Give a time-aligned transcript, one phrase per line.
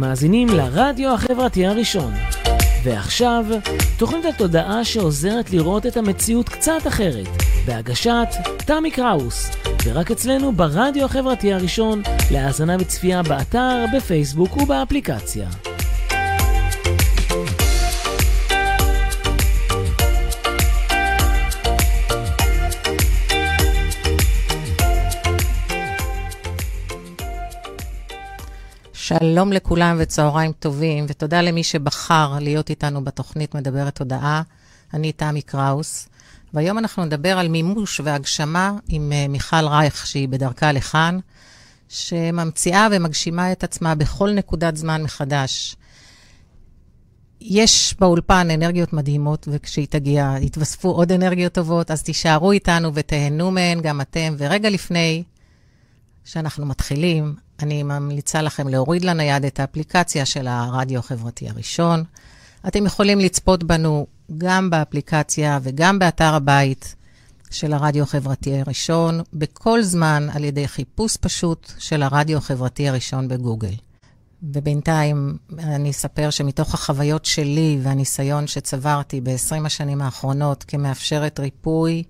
[0.00, 2.12] אתם מאזינים לרדיו החברתי הראשון.
[2.84, 3.44] ועכשיו,
[3.98, 7.26] תוכנית התודעה שעוזרת לראות את המציאות קצת אחרת,
[7.66, 8.28] בהגשת
[8.66, 9.50] תמי קראוס,
[9.84, 15.48] ורק אצלנו ברדיו החברתי הראשון, להאזנה וצפייה באתר, בפייסבוק ובאפליקציה.
[29.18, 34.42] שלום לכולם וצהריים טובים, ותודה למי שבחר להיות איתנו בתוכנית מדברת תודעה.
[34.94, 36.08] אני תמי קראוס,
[36.54, 41.18] והיום אנחנו נדבר על מימוש והגשמה עם אה, מיכל רייך, שהיא בדרכה לכאן,
[41.88, 45.76] שממציאה ומגשימה את עצמה בכל נקודת זמן מחדש.
[47.40, 53.80] יש באולפן אנרגיות מדהימות, וכשהיא תגיע, יתווספו עוד אנרגיות טובות, אז תישארו איתנו ותהנו מהן
[53.80, 54.34] גם אתם.
[54.38, 55.22] ורגע לפני
[56.24, 62.04] שאנחנו מתחילים, אני ממליצה לכם להוריד לנייד את האפליקציה של הרדיו החברתי הראשון.
[62.68, 64.06] אתם יכולים לצפות בנו
[64.38, 66.94] גם באפליקציה וגם באתר הבית
[67.50, 73.74] של הרדיו החברתי הראשון, בכל זמן על ידי חיפוש פשוט של הרדיו החברתי הראשון בגוגל.
[74.42, 82.02] ובינתיים אני אספר שמתוך החוויות שלי והניסיון שצברתי ב-20 השנים האחרונות כמאפשרת ריפוי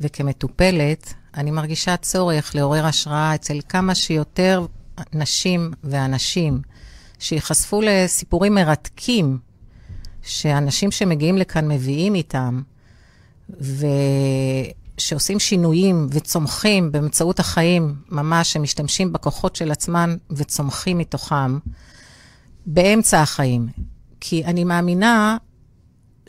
[0.00, 4.66] וכמטופלת, אני מרגישה צורך לעורר השראה אצל כמה שיותר
[5.12, 6.62] נשים ואנשים
[7.18, 9.38] שייחשפו לסיפורים מרתקים
[10.22, 12.62] שאנשים שמגיעים לכאן מביאים איתם,
[14.98, 21.58] ושעושים שינויים וצומחים באמצעות החיים, ממש, שמשתמשים בכוחות של עצמם וצומחים מתוכם
[22.66, 23.68] באמצע החיים.
[24.20, 25.36] כי אני מאמינה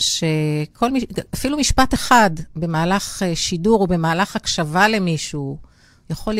[0.04, 0.90] שכל,
[1.34, 5.58] אפילו משפט אחד במהלך אה, שידור או במהלך הקשבה למישהו,
[6.10, 6.36] יכול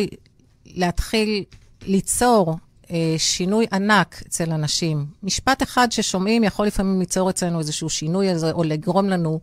[0.66, 1.44] להתחיל
[1.82, 2.56] ליצור
[2.90, 5.06] אה, שינוי ענק אצל אנשים.
[5.22, 9.40] משפט אחד ששומעים יכול לפעמים ליצור אצלנו איזשהו שינוי הזה, או לגרום לנו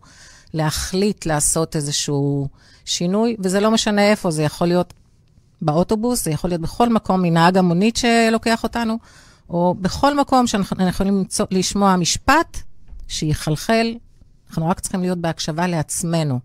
[0.54, 2.48] להחליט לעשות איזשהו
[2.84, 4.94] שינוי, וזה לא משנה איפה, זה יכול להיות
[5.62, 8.98] באוטובוס, זה יכול להיות בכל מקום, מנהג המונית שלוקח אותנו,
[9.50, 12.58] או בכל מקום שאנחנו יכולים למצוא, לשמוע משפט
[13.08, 13.94] שיחלחל,
[14.52, 16.40] אנחנו רק צריכים להיות בהקשבה לעצמנו.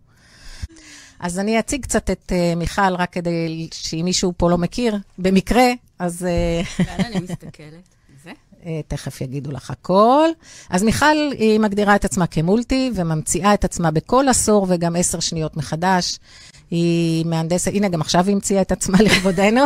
[1.19, 5.65] אז אני אציג קצת את uh, מיכל, רק כדי שאם מישהו פה לא מכיר, במקרה,
[5.99, 6.27] אז...
[6.79, 7.97] לאן אני מסתכלת?
[8.61, 10.29] Uh, תכף יגידו לך הכל.
[10.69, 15.57] אז מיכל, היא מגדירה את עצמה כמולטי, וממציאה את עצמה בכל עשור וגם עשר שניות
[15.57, 16.19] מחדש.
[16.71, 19.61] היא מהנדסת, הנה, גם עכשיו היא המציאה את עצמה לכבודנו,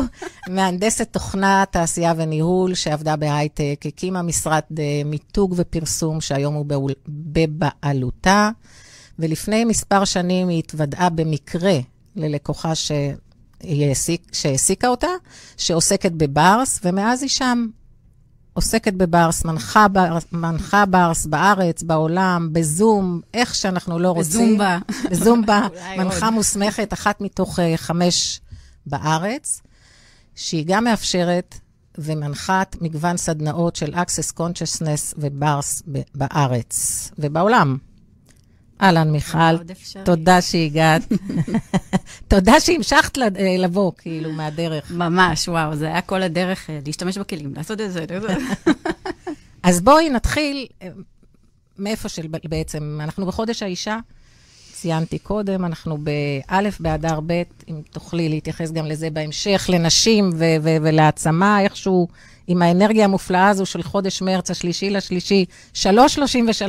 [0.50, 4.62] מהנדסת תוכנה, תעשייה וניהול, שעבדה בהייטק, הקימה משרד
[5.06, 6.66] מיתוג ופרסום, שהיום הוא
[7.08, 8.50] בבעלותה.
[9.20, 11.80] ולפני מספר שנים היא התוודעה במקרה
[12.16, 12.74] ללקוחה
[14.32, 15.08] שהעסיקה אותה,
[15.58, 17.68] שעוסקת בברס, ומאז היא שם
[18.54, 24.58] עוסקת בברס, מנחה, בר, מנחה ברס בארץ, בעולם, בזום, איך שאנחנו לא רוצים.
[24.58, 24.78] בזומבה.
[25.12, 25.68] בזומבה,
[25.98, 26.34] מנחה עוד.
[26.34, 28.42] מוסמכת, אחת מתוך uh, חמש
[28.86, 29.62] בארץ,
[30.36, 31.56] שהיא גם מאפשרת
[31.98, 35.84] ומנחת מגוון סדנאות של Access Consciousness וברס
[36.16, 37.78] בארץ ובעולם.
[38.82, 39.58] אהלן, מיכל,
[40.06, 41.02] תודה שהגעת.
[42.28, 44.92] תודה שהמשכת אה, לבוא, כאילו, מהדרך.
[44.92, 48.06] ממש, וואו, זה היה כל הדרך אה, להשתמש בכלים, לעשות את זה.
[49.64, 50.90] אז בואי נתחיל אה,
[51.80, 53.98] מאיפה של בעצם, אנחנו בחודש האישה,
[54.74, 60.30] ציינתי קודם, אנחנו באלף באדר ב', אם תוכלי להתייחס גם לזה בהמשך, לנשים
[60.82, 62.08] ולהעצמה, איכשהו
[62.48, 65.80] עם האנרגיה המופלאה הזו של חודש מרץ, השלישי לשלישי, 3.33.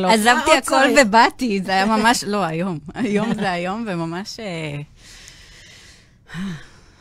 [0.07, 2.79] עזבתי הכל ובאתי, זה היה ממש, לא, היום.
[2.95, 4.41] היום זה היום, וממש...
[4.41, 4.81] אה,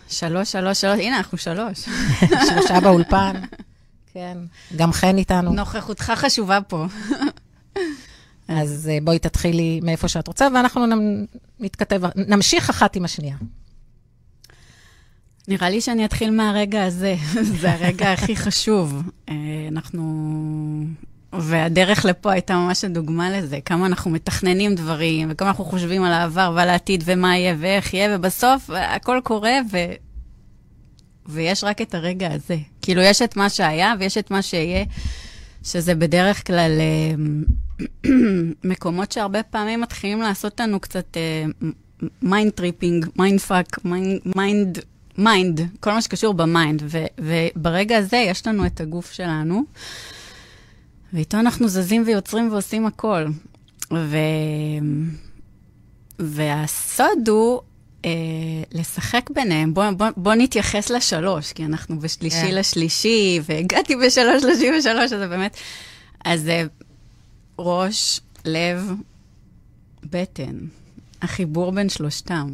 [0.10, 1.80] שלוש, שלוש, שלוש, הנה, אנחנו שלוש.
[2.50, 3.34] שלושה באולפן,
[4.14, 4.38] כן.
[4.76, 5.54] גם חן איתנו.
[5.54, 6.86] נוכחותך חשובה פה.
[8.48, 10.86] אז אה, בואי תתחילי מאיפה שאת רוצה, ואנחנו
[11.60, 13.36] נתכתב, נמשיך אחת עם השנייה.
[15.48, 17.16] נראה לי שאני אתחיל מהרגע הזה,
[17.62, 19.02] זה הרגע הכי חשוב.
[19.30, 19.36] אה,
[19.68, 20.04] אנחנו...
[21.34, 26.54] והדרך לפה הייתה ממש הדוגמה לזה, כמה אנחנו מתכננים דברים, וכמה אנחנו חושבים על העבר
[26.56, 29.78] ועל העתיד, ומה יהיה ואיך יהיה, ובסוף הכל קורה, ו...
[31.26, 32.58] ויש רק את הרגע הזה.
[32.82, 34.86] כאילו, יש את מה שהיה ויש את מה שיהיה,
[35.64, 38.10] שזה בדרך כלל אה,
[38.70, 41.18] מקומות שהרבה פעמים מתחילים לעשות לנו קצת
[42.22, 43.80] mind tripping, mind fuck,
[44.36, 44.80] mind
[45.18, 49.64] mind, כל מה שקשור ב mind, ו, וברגע הזה יש לנו את הגוף שלנו,
[51.14, 53.26] ואיתו אנחנו זזים ויוצרים ועושים הכל.
[53.94, 54.18] ו...
[56.20, 57.62] והסוד הוא
[58.06, 58.12] אה,
[58.72, 59.74] לשחק ביניהם.
[59.74, 62.56] בוא, בוא, בוא נתייחס לשלוש, כי אנחנו בשלישי כן.
[62.56, 65.58] לשלישי, והגעתי בשלוש, שלושים ושלוש, אז זה באמת...
[66.26, 66.64] אז זה
[67.60, 68.92] ראש, לב,
[70.04, 70.58] בטן.
[71.22, 72.50] החיבור בין שלושתם.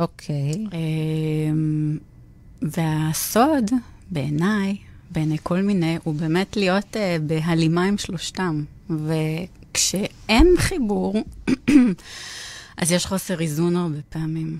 [0.00, 0.52] אוקיי.
[0.52, 1.98] אמ,
[2.62, 3.70] והסוד,
[4.10, 4.76] בעיניי,
[5.10, 8.64] בעיני כל מיני, הוא באמת להיות uh, בהלימה עם שלושתם.
[8.90, 11.24] וכשאין חיבור,
[12.80, 14.58] אז יש חוסר איזון הרבה פעמים.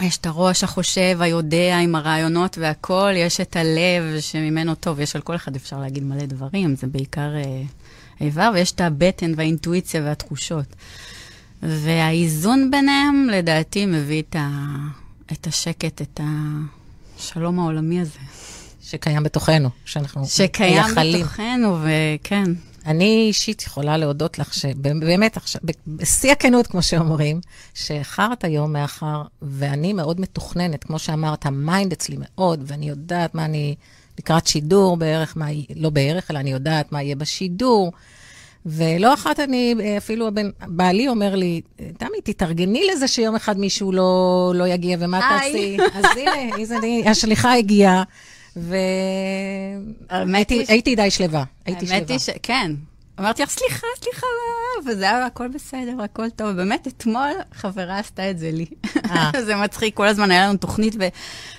[0.00, 5.22] יש את הראש החושב, היודע, עם הרעיונות והכול, יש את הלב שממנו טוב, יש על
[5.22, 10.66] כל אחד אפשר להגיד מלא דברים, זה בעיקר uh, איבר, ויש את הבטן והאינטואיציה והתחושות.
[11.62, 14.66] והאיזון ביניהם, לדעתי, מביא את, ה...
[15.32, 16.20] את השקט, את
[17.18, 18.18] השלום העולמי הזה.
[18.82, 21.22] שקיים בתוכנו, שאנחנו שקיים מייחלים.
[21.22, 22.44] בתוכנו, וכן.
[22.86, 27.40] אני אישית יכולה להודות לך שבאמת עכשיו, בשיא הכנות, כמו שאומרים,
[27.74, 33.44] שאיחרת היום מאחר, ואני מאוד מתוכננת, כמו שאמרת, ה mind אצלי מאוד, ואני יודעת מה
[33.44, 33.74] אני
[34.18, 37.92] לקראת שידור בערך, מה, לא בערך, אלא אני יודעת מה יהיה בשידור.
[38.66, 44.52] ולא אחת אני, אפילו הבן, בעלי אומר לי, תמי, תתארגני לזה שיום אחד מישהו לא,
[44.54, 45.20] לא יגיע, ומה.
[45.20, 45.76] תעשי?
[45.94, 46.76] אז הנה, איזה,
[47.06, 48.02] השליחה הגיעה,
[50.06, 51.96] והייתי די שלווה, הייתי שלווה.
[51.96, 52.30] האמת היא ש...
[53.20, 54.26] אמרתי לך, סליחה, סליחה,
[54.86, 56.50] וזה היה הכל בסדר, הכל טוב.
[56.50, 58.66] באמת, אתמול חברה עשתה את זה לי.
[59.10, 59.30] אה.
[59.46, 61.08] זה מצחיק, כל הזמן היה לנו תוכנית, ו...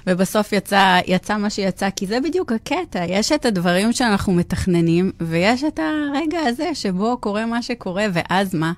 [0.07, 3.05] ובסוף יצא, יצא מה שיצא, כי זה בדיוק הקטע.
[3.07, 8.73] יש את הדברים שאנחנו מתכננים, ויש את הרגע הזה שבו קורה מה שקורה, ואז מה?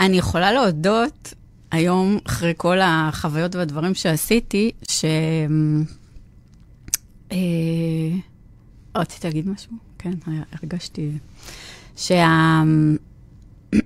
[0.00, 1.34] אני יכולה להודות
[1.70, 5.04] היום, אחרי כל החוויות והדברים שעשיתי, ש...
[7.32, 7.38] אה,
[8.96, 9.91] רציתי להגיד משהו?
[10.02, 10.14] כן,
[10.52, 11.10] הרגשתי...
[11.96, 12.62] שה...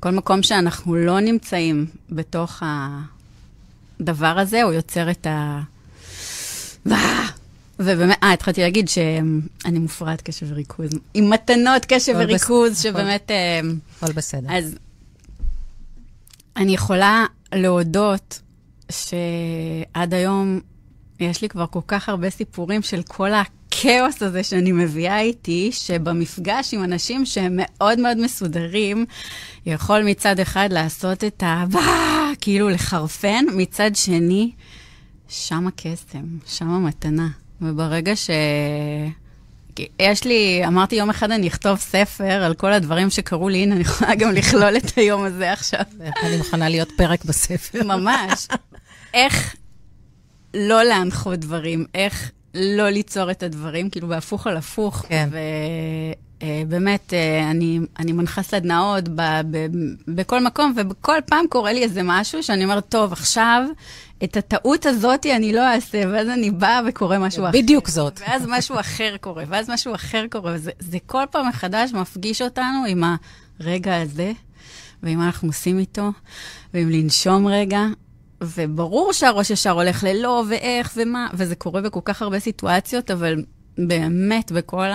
[0.00, 2.62] כל מקום שאנחנו לא נמצאים בתוך
[4.00, 5.60] הדבר הזה, הוא יוצר את ה...
[7.78, 12.92] ובאמת, אה, התחלתי להגיד שאני מופרעת קשב וריכוז, עם מתנות קשב וריכוז, בסדר.
[12.92, 13.30] שבאמת...
[13.30, 13.60] אה,
[13.96, 14.48] הכל בסדר.
[14.50, 14.74] אז
[16.56, 18.40] אני יכולה להודות
[18.90, 20.60] שעד היום
[21.24, 26.74] יש לי כבר כל כך הרבה סיפורים של כל הכאוס הזה שאני מביאה איתי, שבמפגש
[26.74, 29.06] עם אנשים שהם מאוד מאוד מסודרים,
[29.66, 31.64] יכול מצד אחד לעשות את ה...
[32.40, 34.50] כאילו לחרפן, מצד שני,
[35.28, 37.28] שם הקסם, שם המתנה.
[37.60, 38.30] וברגע ש...
[39.98, 43.82] יש לי, אמרתי יום אחד אני אכתוב ספר על כל הדברים שקרו לי, הנה, אני
[43.82, 45.84] יכולה גם לכלול את היום הזה עכשיו.
[46.22, 47.84] אני מוכנה להיות פרק בספר.
[47.84, 48.46] ממש.
[49.14, 49.54] איך
[50.54, 55.04] לא להנחות דברים, איך לא ליצור את הדברים, כאילו בהפוך על הפוך.
[55.08, 55.28] כן.
[56.44, 57.14] ובאמת,
[57.50, 59.20] אני, אני מנחה סדנאות ב,
[59.50, 59.66] ב,
[60.08, 63.62] בכל מקום, ובכל פעם קורה לי איזה משהו שאני אומרת, טוב, עכשיו,
[64.24, 67.52] את הטעות הזאת אני לא אעשה, ואז אני באה וקורה משהו אחר.
[67.52, 68.20] בדיוק זאת.
[68.26, 72.84] ואז משהו אחר קורה, ואז משהו אחר קורה, וזה זה כל פעם מחדש מפגיש אותנו
[72.88, 73.04] עם
[73.60, 74.32] הרגע הזה,
[75.02, 76.10] ועם מה אנחנו עושים איתו,
[76.74, 77.86] ועם לנשום רגע.
[78.40, 83.44] וברור שהראש ישר הולך ללא, ואיך, ומה, וזה קורה בכל כך הרבה סיטואציות, אבל
[83.78, 84.86] באמת, בכל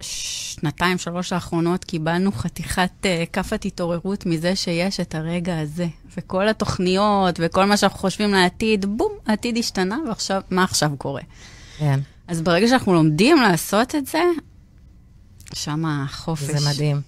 [0.00, 5.86] השנתיים, שלוש האחרונות, קיבלנו חתיכת uh, כאפת התעוררות מזה שיש את הרגע הזה.
[6.16, 11.22] וכל התוכניות, וכל מה שאנחנו חושבים לעתיד, בום, העתיד השתנה, ועכשיו, מה עכשיו קורה?
[11.78, 14.22] כן, אז ברגע שאנחנו לומדים לעשות את זה,
[15.54, 16.44] שם החופש.
[16.44, 17.00] זה מדהים.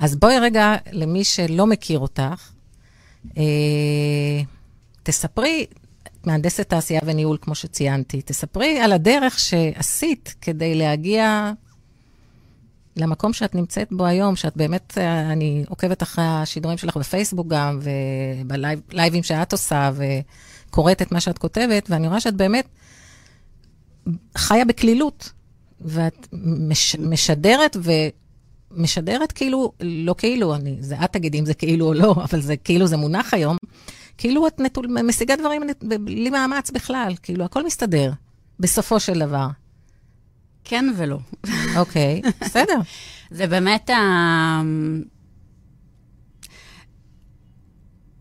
[0.00, 2.50] אז בואי רגע, למי שלא מכיר אותך,
[3.36, 3.42] אה,
[5.08, 5.66] תספרי,
[6.24, 11.52] מהנדסת תעשייה וניהול, כמו שציינתי, תספרי על הדרך שעשית כדי להגיע
[12.96, 17.80] למקום שאת נמצאת בו היום, שאת באמת, אה, אני עוקבת אחרי השידורים שלך בפייסבוק גם,
[17.82, 22.68] ובלייבים שאת עושה, וקוראת את מה שאת כותבת, ואני רואה שאת באמת
[24.36, 25.32] חיה בקלילות,
[25.80, 27.76] ואת מש, משדרת
[28.72, 32.56] ומשדרת כאילו, לא כאילו, אני, זה את תגידי אם זה כאילו או לא, אבל זה
[32.56, 33.56] כאילו זה מונח היום,
[34.18, 38.12] כאילו את נטול, משיגה דברים בלי מאמץ בכלל, כאילו הכל מסתדר,
[38.60, 39.46] בסופו של דבר.
[40.64, 41.18] כן ולא.
[41.76, 42.80] אוקיי, בסדר.
[43.30, 44.62] זה באמת ה...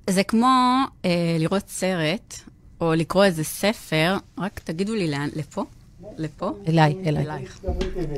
[0.10, 2.34] זה כמו אה, לראות סרט,
[2.82, 5.66] או לקרוא איזה ספר, רק תגידו לי לאן, לפה?
[6.18, 6.52] לפה?
[6.68, 7.24] אליי, אליי.
[7.24, 7.60] אלייך.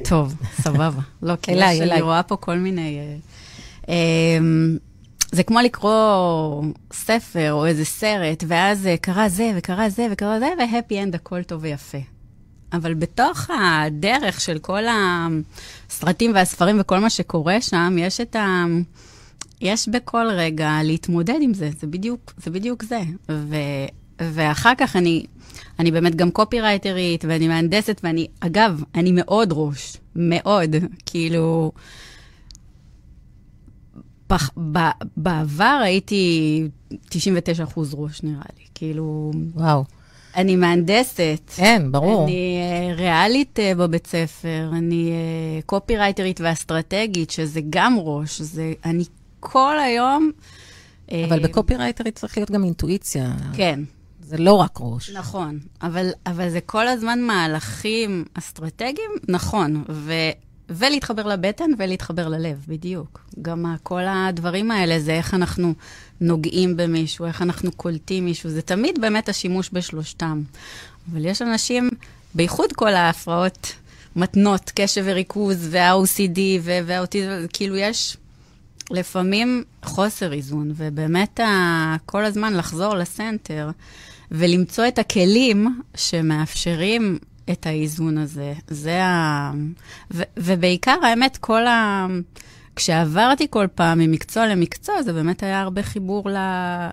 [0.09, 1.01] טוב, סבבה.
[1.21, 1.91] לא, כי אליי, אליי.
[1.91, 2.99] אני רואה פה כל מיני...
[2.99, 3.15] אה,
[3.89, 4.37] אה,
[5.31, 10.49] זה כמו לקרוא ספר או איזה סרט, ואז אה, קרה זה וקרה זה וקרה זה,
[10.59, 11.97] ו happy end הכל טוב ויפה.
[12.73, 14.83] אבל בתוך הדרך של כל
[15.89, 18.65] הסרטים והספרים וכל מה שקורה שם, יש את ה...
[19.61, 22.51] יש בכל רגע להתמודד עם זה, זה בדיוק זה.
[22.51, 23.01] בדיוק זה.
[23.31, 23.55] ו...
[24.19, 25.25] ואחר כך אני,
[25.79, 30.75] אני באמת גם קופירייטרית, ואני מהנדסת, ואני, אגב, אני מאוד ראש, מאוד.
[31.05, 31.71] כאילו,
[34.29, 34.77] פח, ב,
[35.17, 36.63] בעבר הייתי
[37.09, 38.65] 99 אחוז ראש, נראה לי.
[38.75, 39.31] כאילו...
[39.53, 39.83] וואו.
[40.35, 41.41] אני מהנדסת.
[41.55, 42.23] כן, ברור.
[42.23, 42.59] אני
[42.93, 48.41] uh, ריאלית uh, בבית ספר, אני uh, קופירייטרית ואסטרטגית, שזה גם ראש.
[48.41, 49.03] זה, אני
[49.39, 50.31] כל היום...
[51.11, 53.33] אבל בקופירייטרית צריך להיות גם אינטואיציה.
[53.53, 53.79] כן.
[54.21, 55.09] זה לא רק ראש.
[55.09, 60.13] נכון, אבל, אבל זה כל הזמן מהלכים אסטרטגיים, נכון, ו,
[60.69, 63.21] ולהתחבר לבטן ולהתחבר ללב, בדיוק.
[63.41, 65.73] גם כל הדברים האלה זה איך אנחנו
[66.21, 70.41] נוגעים במישהו, איך אנחנו קולטים מישהו, זה תמיד באמת השימוש בשלושתם.
[71.11, 71.89] אבל יש אנשים,
[72.35, 73.73] בייחוד כל ההפרעות
[74.15, 78.17] מתנות, קשב וריכוז, וה-OCD והאוטיזם, כאילו יש
[78.91, 83.69] לפעמים חוסר איזון, ובאמת ה- כל הזמן לחזור לסנטר.
[84.31, 87.19] ולמצוא את הכלים שמאפשרים
[87.51, 88.53] את האיזון הזה.
[88.67, 89.51] זה ה...
[90.11, 92.07] ו- ובעיקר, האמת, כל ה...
[92.75, 96.37] כשעברתי כל פעם ממקצוע למקצוע, זה באמת היה הרבה חיבור ל...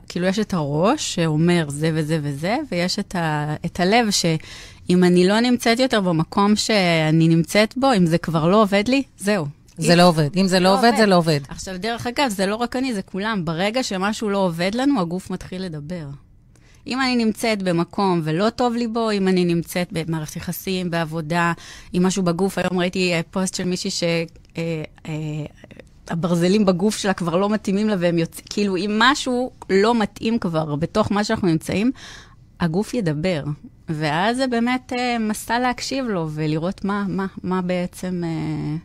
[0.08, 3.54] כאילו, יש את הראש שאומר זה וזה וזה, ויש את, ה...
[3.66, 8.62] את הלב שאם אני לא נמצאת יותר במקום שאני נמצאת בו, אם זה כבר לא
[8.62, 9.46] עובד לי, זהו.
[9.78, 9.98] זה אם...
[9.98, 10.36] לא עובד.
[10.36, 11.40] אם זה לא, לא עובד, עובד, זה לא עובד.
[11.48, 13.44] עכשיו, דרך אגב, זה לא רק אני, זה כולם.
[13.44, 16.06] ברגע שמשהו לא עובד לנו, הגוף מתחיל לדבר.
[16.86, 21.52] אם אני נמצאת במקום ולא טוב לי בו, אם אני נמצאת במערכת יחסים, בעבודה,
[21.92, 24.02] עם משהו בגוף, היום ראיתי אה, פוסט של מישהי ש...
[24.56, 25.12] אה, אה,
[26.08, 30.76] הברזלים בגוף שלה כבר לא מתאימים לה והם יוצאים, כאילו אם משהו לא מתאים כבר
[30.76, 31.92] בתוך מה שאנחנו נמצאים,
[32.60, 33.44] הגוף ידבר.
[33.88, 38.22] ואז זה באמת אה, מסע להקשיב לו ולראות מה, מה, מה בעצם...
[38.24, 38.76] אה...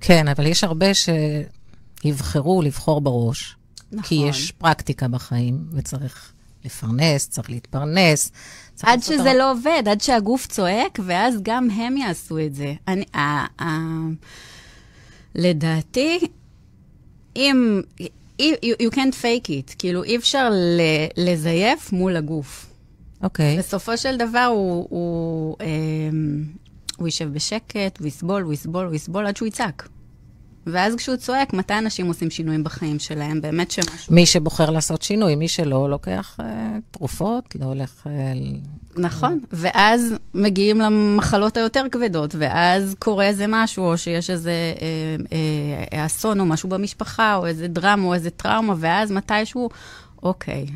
[0.00, 0.86] כן, אבל יש הרבה
[2.04, 3.56] שיבחרו לבחור בראש.
[3.92, 4.08] נכון.
[4.08, 6.32] כי יש פרקטיקה בחיים וצריך
[6.68, 8.32] לפרנס, צריך להתפרנס.
[8.74, 9.38] צריך עד שזה הר...
[9.38, 12.74] לא עובד, עד שהגוף צועק, ואז גם הם יעשו את זה.
[12.88, 13.78] אני, ה, ה,
[15.34, 16.18] לדעתי,
[17.36, 17.82] אם...
[18.42, 20.80] You, you can't fake it, כאילו אי אפשר ל,
[21.16, 22.66] לזייף מול הגוף.
[23.22, 23.56] אוקיי.
[23.56, 23.58] Okay.
[23.58, 25.66] בסופו של דבר הוא, הוא, אה,
[26.98, 29.88] הוא יישב בשקט, הוא יסבול, הוא יסבול, הוא יסבול עד שהוא יצעק.
[30.72, 33.40] ואז כשהוא צועק, מתי אנשים עושים שינויים בחיים שלהם?
[33.40, 34.14] באמת שמשהו...
[34.14, 38.06] מי שבוחר לעשות שינוי, מי שלא, לוקח אה, תרופות, לא הולך...
[38.06, 38.32] אה,
[38.96, 45.16] נכון, ואז מגיעים למחלות היותר כבדות, ואז קורה איזה משהו, או שיש איזה אה,
[45.92, 49.68] אה, אסון או משהו במשפחה, או איזה דרמה או איזה טראומה, ואז מתישהו,
[50.22, 50.66] אוקיי.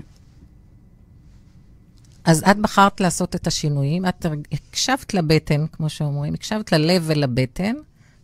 [2.25, 7.75] אז את בחרת לעשות את השינויים, את הקשבת לבטן, כמו שאומרים, הקשבת ללב ולבטן,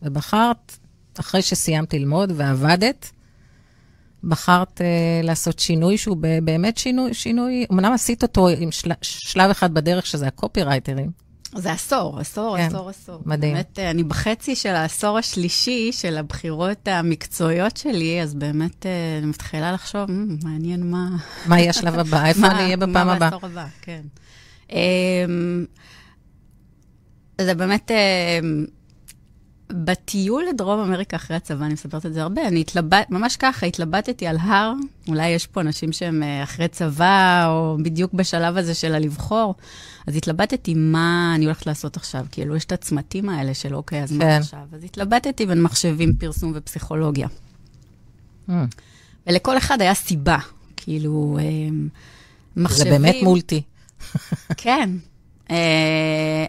[0.02, 0.77] ובחרת
[1.20, 3.10] אחרי שסיימת ללמוד ועבדת,
[4.24, 9.74] בחרת uh, לעשות שינוי שהוא באמת שינוי, שינוי, אמנם עשית אותו עם של, שלב אחד
[9.74, 11.10] בדרך, שזה הקופירייטרים.
[11.54, 13.22] זה עשור, עשור, כן, עשור, עשור.
[13.26, 13.54] מדהים.
[13.54, 19.26] באמת, אה, אני בחצי של העשור השלישי של הבחירות המקצועיות שלי, אז באמת אה, אני
[19.26, 20.10] מתחילה לחשוב,
[20.44, 21.08] מעניין מה...
[21.46, 22.26] מה יהיה השלב הבא?
[22.28, 23.18] איפה אני אהיה בפעם הבאה?
[23.18, 24.02] מה בעשור הבא, כן.
[24.70, 25.64] אמ,
[27.40, 27.90] זה באמת...
[29.72, 34.26] בטיול לדרום אמריקה אחרי הצבא, אני מספרת את זה הרבה, אני התלבט, ממש ככה, התלבטתי
[34.26, 34.72] על הר,
[35.08, 39.54] אולי יש פה אנשים שהם אה, אחרי צבא, או בדיוק בשלב הזה של הלבחור,
[40.06, 44.10] אז התלבטתי מה אני הולכת לעשות עכשיו, כאילו, יש את הצמתים האלה של אוקיי, אז
[44.10, 44.18] כן.
[44.18, 44.60] מה עכשיו?
[44.72, 47.28] אז התלבטתי בין מחשבים, פרסום ופסיכולוגיה.
[48.48, 48.52] Mm.
[49.26, 50.38] ולכל אחד היה סיבה,
[50.76, 51.44] כאילו, אה,
[52.56, 52.92] מחשבים...
[52.92, 53.62] זה באמת מולטי.
[54.56, 54.90] כן.
[55.50, 56.46] אה,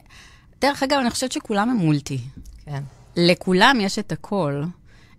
[0.61, 2.19] דרך אגב, אני חושבת שכולם הם מולטי.
[2.65, 2.83] כן.
[3.27, 4.63] לכולם יש את הכל.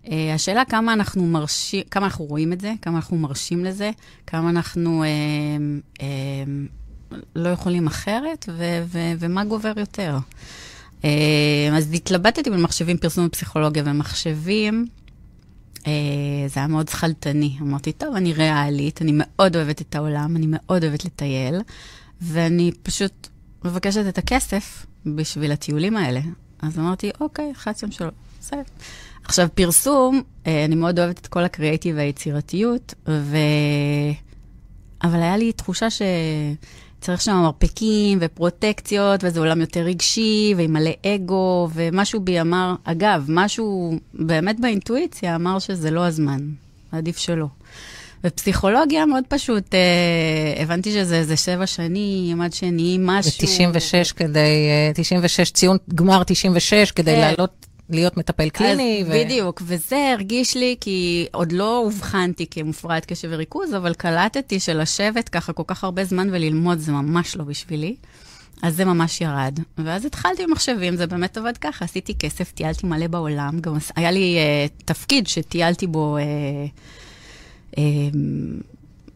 [0.03, 3.91] Uh, השאלה כמה אנחנו מרשים, כמה אנחנו רואים את זה, כמה אנחנו מרשים לזה,
[4.27, 6.03] כמה אנחנו uh, uh,
[7.35, 10.17] לא יכולים אחרת, ו- ו- ומה גובר יותר.
[11.01, 11.05] Uh,
[11.73, 14.85] אז התלבטתי בין מחשבים, פרסום ופסיכולוגיה ומחשבים.
[15.77, 15.83] Uh,
[16.47, 17.57] זה היה מאוד שכלתני.
[17.61, 21.55] אמרתי, טוב, אני ריאלית, אני מאוד אוהבת את העולם, אני מאוד אוהבת לטייל,
[22.21, 23.27] ואני פשוט
[23.65, 26.21] מבקשת את הכסף בשביל הטיולים האלה.
[26.61, 28.61] אז אמרתי, אוקיי, אחד, שתיים, שלוש, בסדר.
[29.23, 33.37] עכשיו, פרסום, אה, אני מאוד אוהבת את כל הקריאייטיב והיצירתיות, ו...
[35.03, 41.69] אבל היה לי תחושה שצריך שם מרפקים ופרוטקציות, וזה עולם יותר רגשי, ועם מלא אגו,
[41.73, 46.39] ומשהו בי אמר, אגב, משהו באמת באינטואיציה אמר שזה לא הזמן,
[46.91, 47.47] עדיף שלא.
[48.23, 53.31] ופסיכולוגיה מאוד פשוט, אה, הבנתי שזה איזה שבע שנים עד שנהיים משהו.
[53.73, 57.19] ו-96 כדי, אה, 96, ציון גמר 96 כדי כן.
[57.19, 58.99] לעלות, להיות מטפל קליני.
[59.01, 64.59] אז ו- בדיוק, וזה הרגיש לי, כי עוד לא אובחנתי כמופרעת קשב וריכוז, אבל קלטתי
[64.59, 67.95] שלשבת ככה כל כך הרבה זמן וללמוד זה ממש לא בשבילי.
[68.61, 69.59] אז זה ממש ירד.
[69.77, 74.37] ואז התחלתי במחשבים, זה באמת עבד ככה, עשיתי כסף, טיילתי מלא בעולם, גם היה לי
[74.37, 76.21] uh, תפקיד שטיילתי בו uh,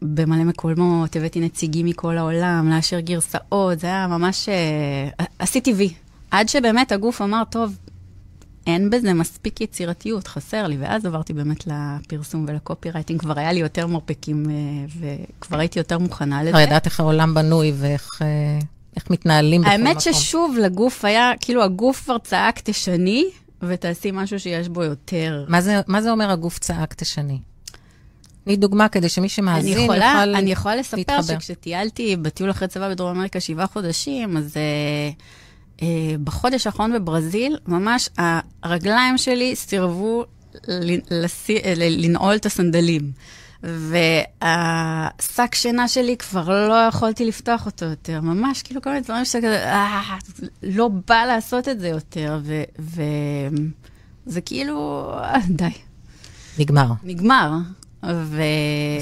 [0.02, 4.48] במלא מקומות, הבאתי נציגים מכל העולם, לאשר גרסאות, זה היה ממש...
[4.48, 5.92] Uh, עשיתי וי.
[6.30, 7.76] עד שבאמת הגוף אמר, טוב,
[8.66, 13.60] אין בזה מספיק יצירתיות, חסר לי, ואז עברתי באמת לפרסום ולקופי רייטינג, כבר היה לי
[13.60, 16.50] יותר מרפקים, אה, וכבר הייתי יותר מוכנה לזה.
[16.50, 18.58] כבר ידעת איך העולם בנוי ואיך אה,
[18.96, 19.86] איך מתנהלים בכל מקום.
[19.86, 23.24] האמת ששוב, לגוף היה, כאילו הגוף כבר צעק, תשני,
[23.62, 25.44] ותעשי משהו שיש בו יותר.
[25.48, 27.38] מה זה, מה זה אומר הגוף צעק תשני?
[28.46, 31.38] תני דוגמה כדי שמי אני שמאזין יכולה, יוכל אני יכולה לספר להתחבר.
[31.38, 34.56] שכשטיילתי בטיול אחרי צבא בדרום אמריקה שבעה חודשים, אז
[35.82, 35.88] אה,
[36.24, 38.08] בחודש האחרון בברזיל, ממש
[38.62, 40.24] הרגליים שלי סירבו
[40.68, 40.80] אה,
[41.76, 43.12] לנעול את הסנדלים.
[43.62, 48.20] והשק שינה שלי, כבר לא יכולתי לפתוח אותו יותר.
[48.20, 50.16] ממש, כאילו, כל מיני דברים שכזה, אה,
[50.62, 52.40] לא בא לעשות את זה יותר.
[52.78, 55.10] וזה כאילו,
[55.48, 55.68] די,
[56.58, 56.92] נגמר.
[57.02, 57.50] נגמר.
[58.14, 58.42] ו...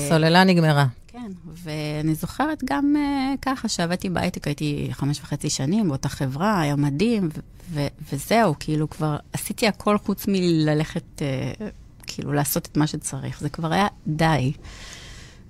[0.08, 0.87] סוללה נגמרה.
[1.08, 6.76] כן, ואני זוכרת גם uh, ככה, שעבדתי בהייטק, הייתי חמש וחצי שנים באותה חברה, היה
[6.76, 11.62] מדהים, ו- ו- וזהו, כאילו כבר עשיתי הכל חוץ מללכת, uh,
[12.07, 14.52] כאילו לעשות את מה שצריך, זה כבר היה די.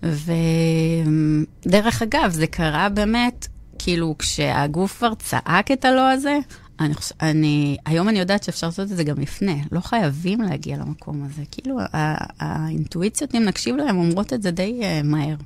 [0.03, 3.47] ודרך אגב, זה קרה באמת,
[3.79, 6.39] כאילו, כשהגוף כבר צעק את הלא הזה,
[6.81, 6.95] אני.
[7.21, 11.43] אני, היום אני יודעת שאפשר לעשות את זה גם לפני, לא חייבים להגיע למקום הזה.
[11.51, 15.37] כאילו, ה- האינטואיציות, אם נקשיב להן, אומרות את זה די uh, מהר.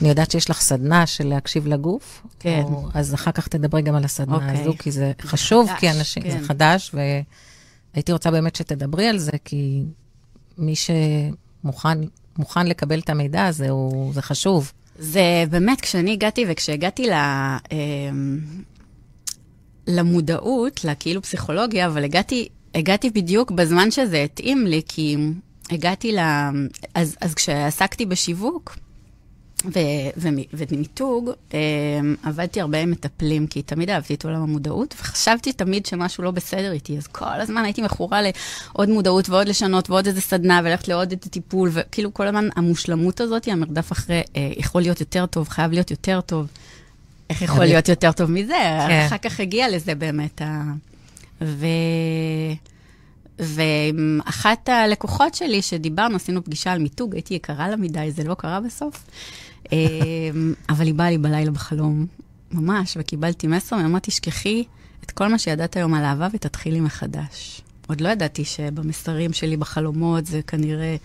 [0.00, 2.26] אני יודעת שיש לך סדנה של להקשיב לגוף.
[2.38, 2.62] כן.
[2.64, 4.60] או, אז אחר כך תדברי גם על הסדנה אוקיי.
[4.60, 6.30] הזו, כי זה חשוב, חדש, כי אנשים, כן.
[6.40, 6.94] זה חדש,
[7.94, 9.82] והייתי רוצה באמת שתדברי על זה, כי
[10.58, 11.98] מי שמוכן
[12.38, 14.72] מוכן לקבל את המידע הזה, הוא, זה חשוב.
[14.98, 17.12] זה באמת, כשאני הגעתי, וכשהגעתי ל...
[17.72, 18.40] אמ,
[19.86, 25.16] למודעות, לכאילו פסיכולוגיה, אבל הגעתי, הגעתי בדיוק בזמן שזה התאים לי, כי
[25.70, 26.18] הגעתי ל...
[26.94, 28.76] אז, אז כשעסקתי בשיווק,
[29.64, 35.52] ו- ומ- ומיתוג, אמ, עבדתי הרבה עם מטפלים, כי תמיד אהבתי את עולם המודעות, וחשבתי
[35.52, 40.06] תמיד שמשהו לא בסדר איתי, אז כל הזמן הייתי מכורה לעוד מודעות ועוד לשנות ועוד
[40.06, 44.80] איזה סדנה, וללכת לעוד איזה טיפול, וכאילו כל הזמן המושלמות הזאת, המרדף אחרי, אה, יכול
[44.80, 46.46] להיות יותר טוב, חייב להיות יותר טוב.
[47.30, 48.54] איך יכול אני- להיות יותר טוב מזה?
[48.88, 49.04] כן.
[49.06, 50.42] אחר כך הגיע לזה באמת.
[51.40, 51.66] ו...
[53.38, 58.60] ואחת הלקוחות שלי שדיברנו, עשינו פגישה על מיתוג, הייתי יקרה לה מדי, זה לא קרה
[58.60, 59.04] בסוף.
[59.72, 59.78] אמ,
[60.70, 62.06] אבל היא באה לי בלילה בחלום,
[62.52, 64.64] ממש, וקיבלתי מסר, והיא אמרה, תשכחי
[65.04, 67.60] את כל מה שידעת היום על אהבה ותתחילי מחדש.
[67.86, 70.96] עוד לא ידעתי שבמסרים שלי בחלומות זה כנראה...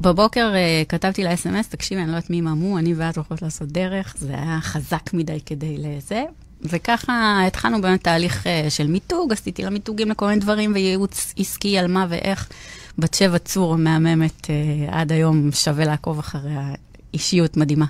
[0.00, 3.68] בבוקר אה, כתבתי לה אס.אם.אס, תקשיבי, אני לא יודעת מי יממו, אני ואת הולכות לעשות
[3.68, 6.24] דרך, זה היה חזק מדי כדי לזה.
[6.62, 11.78] וככה התחלנו באמת תהליך אה, של מיתוג, עשיתי לה מיתוגים לכל מיני דברים וייעוץ עסקי
[11.78, 12.48] על מה ואיך.
[12.98, 16.74] בת שבע צור המהממת, אה, עד היום שווה לעקוב אחריה,
[17.14, 17.86] אישיות מדהימה.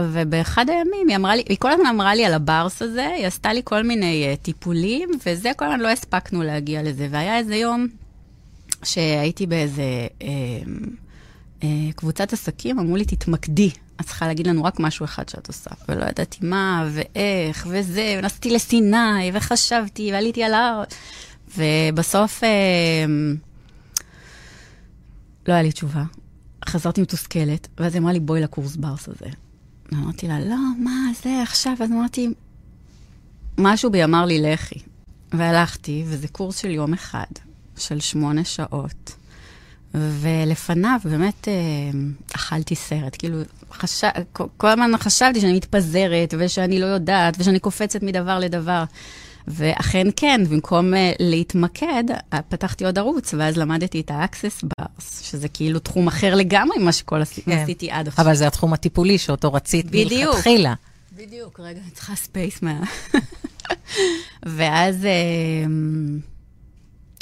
[0.00, 3.52] ובאחד הימים היא אמרה לי, היא כל הזמן אמרה לי על הברס הזה, היא עשתה
[3.52, 7.08] לי כל מיני uh, טיפולים, וזה, כל הזמן לא הספקנו להגיע לזה.
[7.10, 7.86] והיה איזה יום
[8.84, 9.82] שהייתי באיזה
[10.20, 10.24] uh,
[11.60, 11.64] uh,
[11.96, 13.70] קבוצת עסקים, אמרו לי, תתמקדי.
[14.00, 15.70] את צריכה להגיד לנו רק משהו אחד שאת עושה.
[15.88, 20.84] ולא ידעתי מה, ואיך, וזה, ונסעתי לסיני, וחשבתי, ועליתי על ההר.
[21.58, 22.46] ובסוף uh,
[25.48, 26.02] לא היה לי תשובה.
[26.68, 29.47] חזרתי מתוסכלת, ואז היא אמרה לי, בואי לקורס ברס הזה.
[29.94, 31.72] אמרתי לה, לא, מה זה עכשיו?
[31.80, 32.28] אז אמרתי,
[33.58, 34.78] משהו בי אמר לי, לכי.
[35.32, 37.26] והלכתי, וזה קורס של יום אחד,
[37.76, 39.14] של שמונה שעות.
[39.94, 41.54] ולפניו באמת אה,
[42.34, 43.16] אכלתי סרט.
[43.18, 43.38] כאילו,
[43.72, 44.04] חש...
[44.56, 48.84] כל הזמן חשבתי שאני מתפזרת, ושאני לא יודעת, ושאני קופצת מדבר לדבר.
[49.50, 55.48] ואכן כן, במקום אה, להתמקד, אה, פתחתי עוד ערוץ, ואז למדתי את ה-Access Bars, שזה
[55.48, 57.52] כאילו תחום אחר לגמרי ממה שכל כן.
[57.52, 58.24] עשיתי עד עכשיו.
[58.24, 59.86] אבל זה התחום הטיפולי שאותו רצית.
[59.92, 60.74] מלכתחילה.
[61.16, 62.80] בדיוק, רגע, אני צריכה space מה...
[64.56, 65.06] ואז,
[65.66, 66.18] אמ,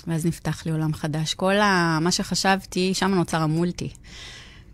[0.07, 1.35] ואז נפתח לי עולם חדש.
[1.35, 1.99] כל ה...
[2.01, 3.89] מה שחשבתי, שם נוצר המולטי.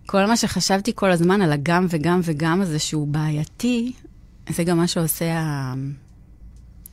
[0.07, 3.93] כל מה שחשבתי כל הזמן על הגם וגם וגם הזה שהוא בעייתי,
[4.49, 5.35] זה גם מה שעושה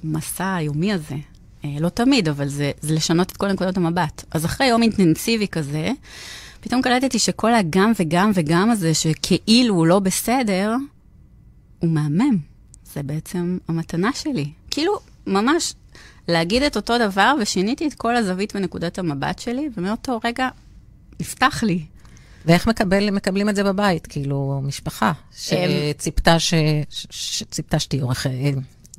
[0.04, 1.16] המסע היומי הזה.
[1.66, 4.24] אה, לא תמיד, אבל זה, זה לשנות את כל נקודות המבט.
[4.32, 5.92] אז אחרי יום אינטנסיבי כזה,
[6.62, 10.76] פתאום קלטתי שכל הגם וגם וגם הזה, שכאילו הוא לא בסדר,
[11.80, 12.38] הוא מהמם.
[12.94, 14.52] זה בעצם המתנה שלי.
[14.72, 15.74] כאילו, ממש
[16.28, 20.50] להגיד את אותו דבר, ושיניתי את כל הזווית ונקודת המבט שלי, ומאותו רגע
[21.20, 21.86] נפתח לי.
[22.46, 24.08] ואיך מקבל, מקבלים את זה בבית?
[24.08, 26.54] כאילו, משפחה שציפתה ש...
[27.10, 28.30] שציפתה שתהיי עורכת...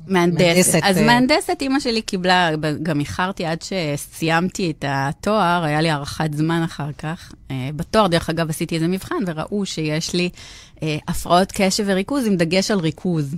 [0.07, 0.79] מהנדסת.
[0.83, 1.05] אז אה.
[1.05, 2.49] מהנדסת, אימא שלי קיבלה,
[2.83, 7.31] גם איחרתי עד שסיימתי את התואר, היה לי הארכת זמן אחר כך.
[7.51, 10.29] אה, בתואר, דרך אגב, עשיתי איזה מבחן, וראו שיש לי
[10.83, 13.35] אה, הפרעות קשב וריכוז עם דגש על ריכוז.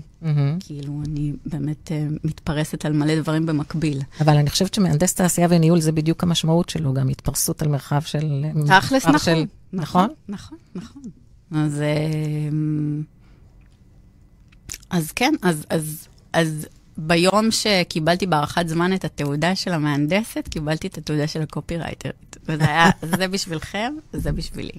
[0.60, 1.91] כאילו, אני באמת
[2.23, 4.02] מתפרסת על מלא דברים במקביל.
[4.21, 8.45] אבל אני חושבת שמהנדס תעשייה וניהול זה בדיוק המשמעות שלו, גם התפרסות על מרחב של...
[8.67, 9.19] תכלס, נכון.
[9.19, 10.08] של- נכון?
[10.30, 11.04] נכון, נכון.
[11.52, 11.84] אז,
[14.89, 16.67] אז כן, אז, אז, אז
[16.98, 22.38] ביום שקיבלתי בהארכת זמן את התעודה של המהנדסת, קיבלתי את התעודה של הקופירייטרית.
[22.48, 24.72] וזה היה, זה בשבילכם, זה בשבילי.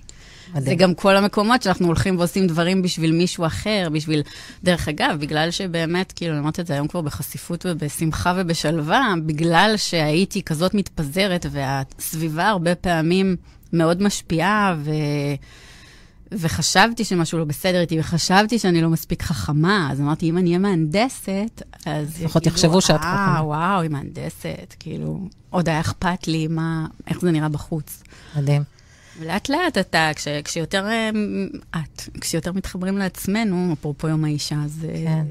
[0.55, 0.79] זה מדהים.
[0.79, 4.23] גם כל המקומות שאנחנו הולכים ועושים דברים בשביל מישהו אחר, בשביל...
[4.65, 9.75] דרך אגב, בגלל שבאמת, כאילו, אני אומרת את זה היום כבר בחשיפות ובשמחה ובשלווה, בגלל
[9.77, 13.37] שהייתי כזאת מתפזרת, והסביבה הרבה פעמים
[13.73, 14.91] מאוד משפיעה, ו...
[16.39, 20.59] וחשבתי שמשהו לא בסדר איתי, וחשבתי שאני לא מספיק חכמה, אז אמרתי, אם אני אהיה
[20.59, 22.23] מהנדסת, אז...
[22.23, 26.87] לפחות יגידו, יחשבו שאת אה, חכמה." וואו, היא מהנדסת, כאילו, עוד היה אכפת לי מה,
[27.07, 28.03] איך זה נראה בחוץ.
[28.37, 28.63] מדהים.
[29.19, 31.11] ולאט לאט אתה, כש, כשיותר, אה,
[31.77, 35.25] את, כשיותר מתחברים לעצמנו, אפרופו יום האישה, אז, אה, כן.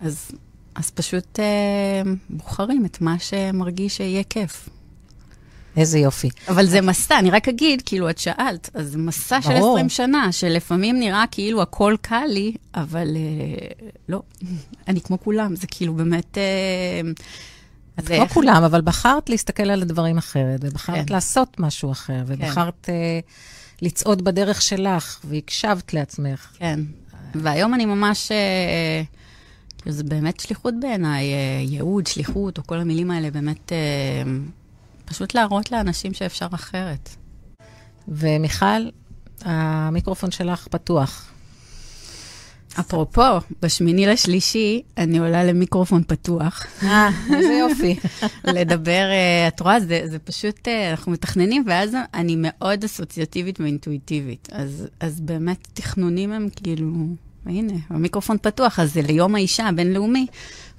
[0.00, 0.30] אז,
[0.74, 4.68] אז פשוט אה, בוחרים את מה שמרגיש שיהיה כיף.
[5.76, 6.28] איזה יופי.
[6.48, 9.72] אבל זה מסע, אני רק אגיד, כאילו, את שאלת, אז זה מסע של ברור.
[9.74, 14.22] 20 שנה, שלפעמים נראה כאילו הכל קל לי, אבל אה, לא,
[14.88, 16.38] אני כמו כולם, זה כאילו באמת...
[16.38, 17.00] אה,
[17.98, 21.14] את כמו איך- כולם, אבל בחרת להסתכל על הדברים אחרת, ובחרת כן.
[21.14, 23.20] לעשות משהו אחר, ובחרת אה,
[23.82, 26.46] לצעוד בדרך שלך, והקשבת לעצמך.
[26.58, 26.80] כן.
[27.34, 29.02] והיום אני ממש, אה,
[29.78, 33.76] כאילו, זה באמת שליחות בעיניי, אה, ייעוד, שליחות, או כל המילים האלה, באמת, אה,
[35.04, 37.08] פשוט להראות לאנשים שאפשר אחרת.
[38.08, 38.88] ומיכל,
[39.42, 41.30] המיקרופון שלך פתוח.
[42.80, 43.22] אפרופו,
[43.62, 46.66] בשמיני לשלישי, אני עולה למיקרופון פתוח.
[46.82, 47.96] אה, איזה יופי.
[48.44, 54.48] לדבר, אה, את רואה, זה, זה פשוט, אה, אנחנו מתכננים, ואז אני מאוד אסוציאטיבית ואינטואיטיבית.
[54.52, 56.92] אז, אז באמת, תכנונים הם כאילו,
[57.46, 60.26] הנה, המיקרופון פתוח, אז זה ליום האישה הבינלאומי,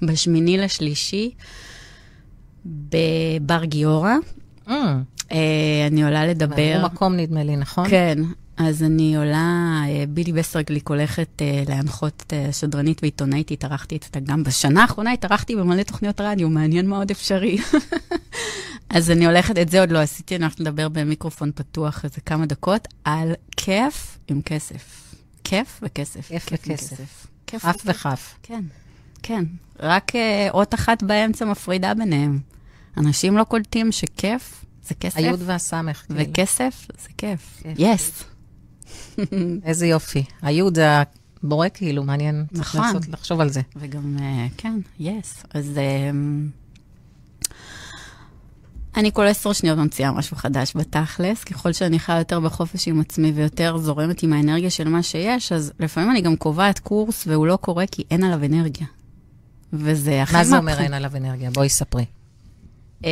[0.02, 1.30] בשמיני לשלישי,
[2.66, 4.12] בבר גיורא.
[4.68, 4.70] Mm,
[5.86, 6.76] אני עולה לדבר.
[6.76, 7.88] עברו מקום, נדמה לי, נכון?
[7.88, 8.18] כן,
[8.56, 15.12] אז אני עולה, אה, בילי בסרגליק הולכת להנחות שדרנית ועיתונאית, התארחתי אצלה גם בשנה האחרונה,
[15.12, 17.58] התארחתי במלא תוכניות רדיו, מעניין מה עוד אפשרי.
[18.90, 22.46] אז אני הולכת, את זה עוד לא עשיתי, אני הולכת לדבר במיקרופון פתוח איזה כמה
[22.46, 25.14] דקות, על כיף עם כסף.
[25.44, 26.28] כיף וכסף.
[26.28, 27.26] כיף וכסף.
[27.46, 27.64] כיף.
[27.84, 28.34] וכף.
[28.42, 28.64] כן,
[29.22, 29.44] כן.
[29.80, 30.12] רק
[30.50, 32.38] אות אחת באמצע מפרידה ביניהם.
[32.96, 35.16] אנשים לא קולטים שכיף זה כסף.
[35.16, 36.20] היוד והסמך, כאילו.
[36.30, 37.62] וכסף זה כיף.
[37.78, 38.24] יס.
[39.64, 40.24] איזה יופי.
[40.42, 40.86] היוד זה
[41.42, 42.44] הבורא, כאילו, מעניין.
[42.54, 42.94] צריך נכון.
[42.94, 43.60] לעשות- לחשוב על זה.
[43.76, 45.42] וגם, אה, כן, יס.
[45.54, 45.78] אז
[46.10, 46.48] אמ,
[48.96, 51.44] אני כל עשר שניות ממציאה משהו חדש בתכלס.
[51.44, 55.72] ככל שאני חיה יותר בחופש עם עצמי ויותר זורמת עם האנרגיה של מה שיש, אז
[55.80, 58.86] לפעמים אני גם קובעת קורס והוא לא קורה כי אין עליו אנרגיה.
[59.72, 60.56] וזה הכי מה זה.
[60.56, 61.50] אומר אין עליו אנרגיה?
[61.50, 62.04] בואי ספרי.
[63.04, 63.10] אה,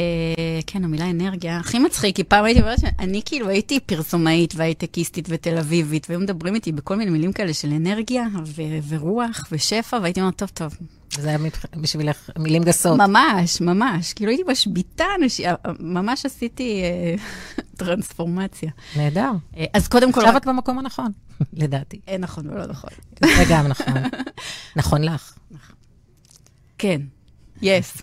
[0.66, 5.58] כן, המילה אנרגיה, הכי מצחיק, כי פעם הייתי אומרת שאני כאילו הייתי פרסומאית והייטקיסטית ותל
[5.58, 8.26] אביבית, והיו מדברים איתי בכל מיני מילים כאלה של אנרגיה
[8.88, 10.76] ורוח ושפע, והייתי אומרת, טוב, טוב,
[11.20, 11.38] זה היה
[11.76, 12.98] בשבילך מילים גסות.
[12.98, 15.46] ממש, ממש, כאילו הייתי משביתה אנשים,
[15.80, 17.14] ממש עשיתי אה,
[17.78, 18.70] טרנספורמציה.
[18.96, 19.30] נהדר.
[19.56, 21.12] אה, אז קודם כל, עכשיו את במקום הנכון,
[21.52, 22.00] לדעתי.
[22.08, 22.90] אה, נכון ולא נכון.
[23.20, 23.94] זה גם נכון.
[24.76, 25.34] נכון לך.
[26.78, 27.00] כן,
[27.62, 28.02] יס.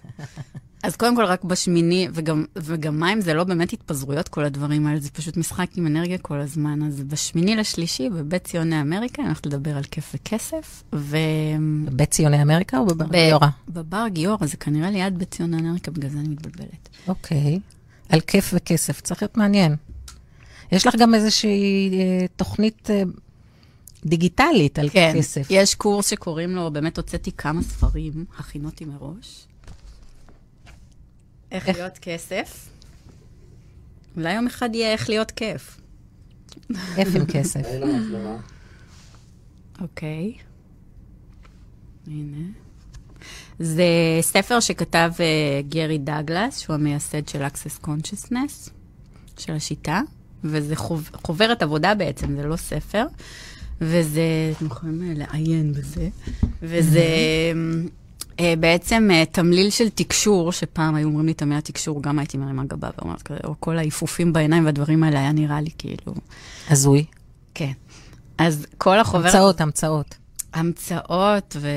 [0.84, 5.00] אז קודם כל, רק בשמיני, וגם, וגם מים זה לא באמת התפזרויות, כל הדברים האלה,
[5.00, 6.84] זה פשוט משחק עם אנרגיה כל הזמן.
[6.84, 11.18] אז בשמיני לשלישי, בבית ציוני אמריקה, אני הולכת לדבר על כיף וכסף, ו...
[11.86, 13.48] בבית ציוני אמריקה או בבר גיורא?
[13.70, 16.90] בבר גיורא, זה כנראה ליד בית ציוני אמריקה, בגלל זה אני מתבלבלת.
[17.08, 17.60] אוקיי.
[18.10, 19.76] על כיף וכסף, צריך להיות מעניין.
[20.72, 23.04] יש לך גם איזושהי אה, תוכנית אה,
[24.06, 25.48] דיגיטלית על כן, כסף.
[25.50, 29.48] יש קורס שקוראים לו, באמת הוצאתי כמה ספרים, הכינותי מראש.
[31.52, 31.78] איך איך?
[31.78, 32.70] להיות כסף.
[34.18, 35.82] אולי יום אחד יהיה איך להיות כיף.
[36.96, 37.62] כיף עם כסף.
[39.82, 40.34] אוקיי.
[42.08, 42.48] הנה.
[43.60, 43.84] זה
[44.22, 45.22] ספר שכתב uh,
[45.70, 48.70] גרי דאגלס, שהוא המייסד של Access Consciousness,
[49.38, 50.02] של השיטה,
[50.44, 53.06] וזה חוב, חוברת עבודה בעצם, זה לא ספר.
[53.82, 56.10] וזה, אתם יכולים אה, לעיין בזה,
[56.62, 57.52] וזה אה,
[58.60, 62.64] בעצם אה, תמליל של תקשור, שפעם היו אומרים לי את המילה תקשור, גם הייתי מרימה
[62.64, 66.14] גבה ואומרת כזה, או כל העיפופים בעיניים והדברים האלה, היה נראה לי כאילו...
[66.70, 67.06] הזוי.
[67.54, 67.72] כן.
[68.38, 69.26] אז כל החוברת...
[69.26, 70.16] המצאות, המצאות.
[70.54, 71.70] המצאות ו...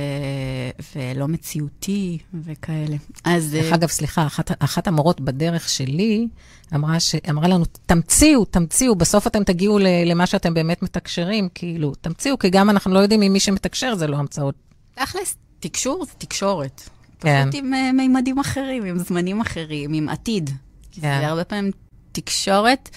[0.97, 2.97] ולא מציאותי וכאלה.
[3.25, 3.51] אז...
[3.53, 6.29] דרך אגב, סליחה, אחת, אחת המורות בדרך שלי
[6.75, 7.15] אמרה, ש...
[7.31, 9.87] אמרה לנו, תמציאו, תמציאו, בסוף אתם תגיעו ל...
[10.07, 14.07] למה שאתם באמת מתקשרים, כאילו, תמציאו, כי גם אנחנו לא יודעים אם מי שמתקשר זה
[14.07, 14.55] לא המצאות.
[14.95, 15.37] תכלס,
[15.69, 16.89] תקשור זה תקשורת.
[17.21, 17.43] כן.
[17.51, 20.51] פשוט עם uh, מימדים אחרים, עם זמנים אחרים, עם עתיד.
[20.93, 21.01] כן.
[21.01, 21.71] זה הרבה פעמים
[22.13, 22.91] תקשורת.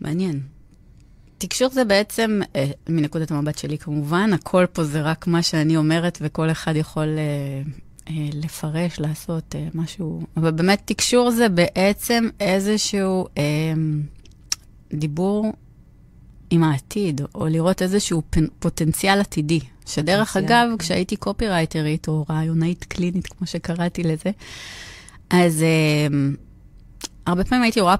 [0.00, 0.40] מעניין.
[1.38, 6.18] תקשור זה בעצם, אה, מנקודת המבט שלי כמובן, הכל פה זה רק מה שאני אומרת,
[6.20, 7.62] וכל אחד יכול אה,
[8.08, 10.22] אה, לפרש, לעשות אה, משהו.
[10.36, 13.42] אבל באמת, תקשור זה בעצם איזשהו אה,
[14.94, 15.52] דיבור
[16.50, 18.22] עם העתיד, או לראות איזשהו
[18.58, 19.60] פוטנציאל עתידי.
[19.86, 20.76] שדרך אגב, כן.
[20.78, 24.30] כשהייתי קופירייטרית, או רעיונאית קלינית, כמו שקראתי לזה,
[25.30, 26.16] אז אה,
[27.26, 27.94] הרבה פעמים הייתי רואה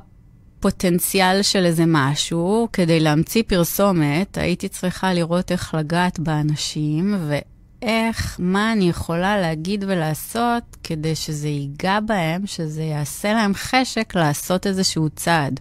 [0.61, 8.73] פוטנציאל של איזה משהו, כדי להמציא פרסומת, הייתי צריכה לראות איך לגעת באנשים, ואיך, מה
[8.73, 15.61] אני יכולה להגיד ולעשות כדי שזה ייגע בהם, שזה יעשה להם חשק לעשות איזשהו צעד.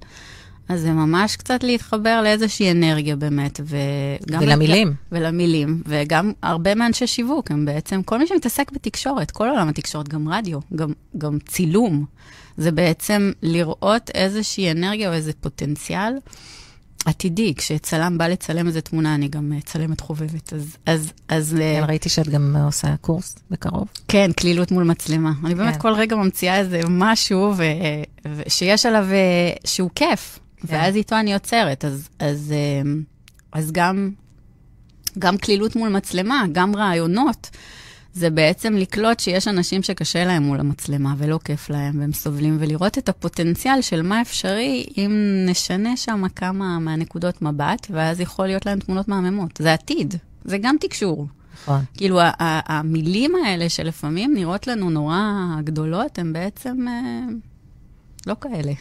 [0.69, 4.41] אז זה ממש קצת להתחבר לאיזושהי אנרגיה באמת, וגם...
[4.41, 4.93] ולמילים.
[5.11, 10.29] ולמילים, וגם הרבה מאנשי שיווק, הם בעצם, כל מי שמתעסק בתקשורת, כל עולם התקשורת, גם
[10.29, 12.05] רדיו, גם, גם צילום,
[12.57, 16.13] זה בעצם לראות איזושהי אנרגיה או איזה פוטנציאל
[17.05, 17.53] עתידי.
[17.55, 20.53] כשצלם בא לצלם איזה תמונה, אני גם אה, צלמת חובבת.
[20.53, 23.87] אז, אז, אז אה, כן, ראיתי שאת גם עושה קורס בקרוב.
[24.07, 25.31] כן, קלילות מול מצלמה.
[25.45, 25.79] אני באמת כן.
[25.79, 27.63] כל רגע ממציאה איזה משהו ו...
[28.47, 30.39] שיש עליו, אה, שהוא כיף.
[30.63, 31.85] ואז איתו אני עוצרת.
[31.85, 32.91] אז, אז, אה,
[33.51, 34.11] אז גם,
[35.19, 37.49] גם קלילות מול מצלמה, גם רעיונות,
[38.13, 42.97] זה בעצם לקלוט שיש אנשים שקשה להם מול המצלמה ולא כיף להם והם סובלים, ולראות
[42.97, 45.11] את הפוטנציאל של מה אפשרי אם
[45.45, 49.51] נשנה שם כמה מהנקודות מבט, ואז יכול להיות להם תמונות מהממות.
[49.59, 51.27] זה עתיד, זה גם תקשור.
[51.63, 51.81] נכון.
[51.97, 55.21] כאילו, המילים האלה שלפעמים נראות לנו נורא
[55.63, 57.21] גדולות, הן בעצם אה,
[58.27, 58.73] לא כאלה.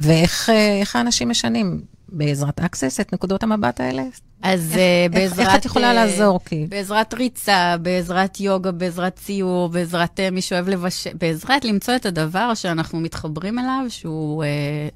[0.00, 1.80] ואיך אה, האנשים משנים?
[2.12, 4.02] בעזרת access את נקודות המבט האלה?
[4.42, 5.38] אז איך- אה, איך- בעזרת...
[5.46, 6.40] איך את יכולה אה, לעזור?
[6.44, 6.66] כי...
[6.68, 13.00] בעזרת ריצה, בעזרת יוגה, בעזרת ציור, בעזרת מי שאוהב לבשל, בעזרת למצוא את הדבר שאנחנו
[13.00, 14.44] מתחברים אליו, שהוא,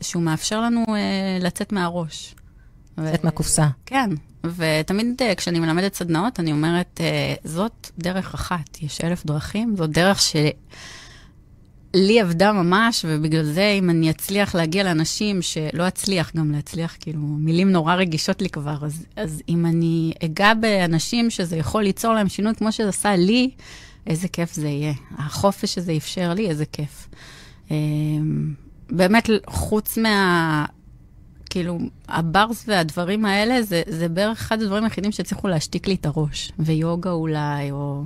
[0.01, 0.85] שהוא מאפשר לנו
[1.41, 2.35] לצאת מהראש.
[2.99, 3.67] לצאת ו- מהקופסה.
[3.87, 4.11] כן,
[4.57, 7.01] ותמיד כשאני מלמדת סדנאות, אני אומרת,
[7.45, 10.21] זאת דרך אחת, יש אלף דרכים, זאת דרך
[11.95, 17.21] שלי עבדה ממש, ובגלל זה אם אני אצליח להגיע לאנשים שלא אצליח גם להצליח, כאילו,
[17.21, 22.29] מילים נורא רגישות לי כבר, אז, אז אם אני אגע באנשים שזה יכול ליצור להם
[22.29, 23.51] שינוי כמו שזה עשה לי,
[24.07, 24.93] איזה כיף זה יהיה.
[25.19, 27.09] החופש שזה אפשר לי, איזה כיף.
[27.71, 27.77] אה,
[28.91, 30.65] באמת, חוץ מה...
[31.51, 31.79] כאילו,
[32.09, 36.53] הברס והדברים האלה, זה, זה בערך אחד הדברים היחידים שהצליחו להשתיק לי את הראש.
[36.59, 38.05] ויוגה אולי, או...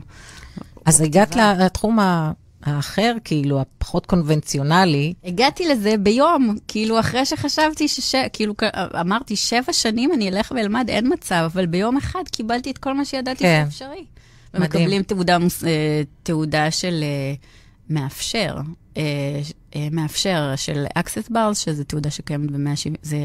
[0.85, 1.37] אז או הגעת.
[1.37, 5.15] לתחום ה- האחר, כאילו, הפחות קונבנציונלי.
[5.25, 8.15] הגעתי לזה ביום, כאילו, אחרי שחשבתי שש...
[8.33, 8.55] כאילו,
[9.01, 13.05] אמרתי, שבע שנים אני אלך ואלמד, אין מצב, אבל ביום אחד קיבלתי את כל מה
[13.05, 13.65] שידעתי כן.
[13.65, 13.89] שאפשרי.
[13.89, 14.05] מדהים.
[14.55, 17.35] ומקבלים תעודה, אה, תעודה של אה,
[17.91, 18.57] מאפשר,
[18.97, 19.03] אה,
[19.91, 23.17] מאפשר של access bars, שזו תעודה שקיימת ב-170, זה...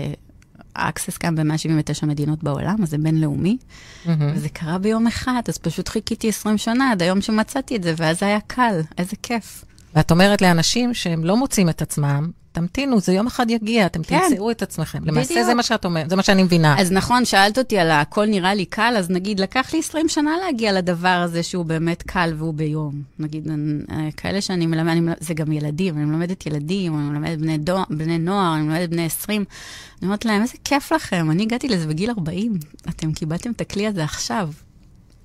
[0.78, 3.58] access קיים ב-179 מדינות בעולם, אז זה בינלאומי.
[4.06, 4.32] מהמם.
[4.36, 8.24] וזה קרה ביום אחד, אז פשוט חיכיתי 20 שנה עד היום שמצאתי את זה, ואז
[8.24, 9.66] היה קל, איזה כיף.
[9.96, 14.20] ואת אומרת לאנשים שהם לא מוצאים את עצמם, תמתינו, זה יום אחד יגיע, אתם כן.
[14.30, 15.06] תמצאו את עצמכם.
[15.06, 15.46] למעשה בדיוק.
[15.46, 16.82] זה מה שאת אומרת, זה מה שאני מבינה.
[16.82, 20.32] אז נכון, שאלת אותי על הכל נראה לי קל, אז נגיד, לקח לי 20 שנה
[20.46, 23.02] להגיע לדבר הזה שהוא באמת קל והוא ביום.
[23.20, 23.48] נגיד,
[23.92, 27.58] אה, כאלה שאני מלמד, אני מלמד זה גם ילדים, אני מלמדת ילדים, אני מלמדת בני,
[27.58, 29.46] דו, בני נוער, אני מלמדת בני 20.
[30.02, 32.54] אני אומרת להם, איזה כיף לכם, אני הגעתי לזה בגיל 40,
[32.90, 34.50] אתם קיבלתם את הכלי הזה עכשיו.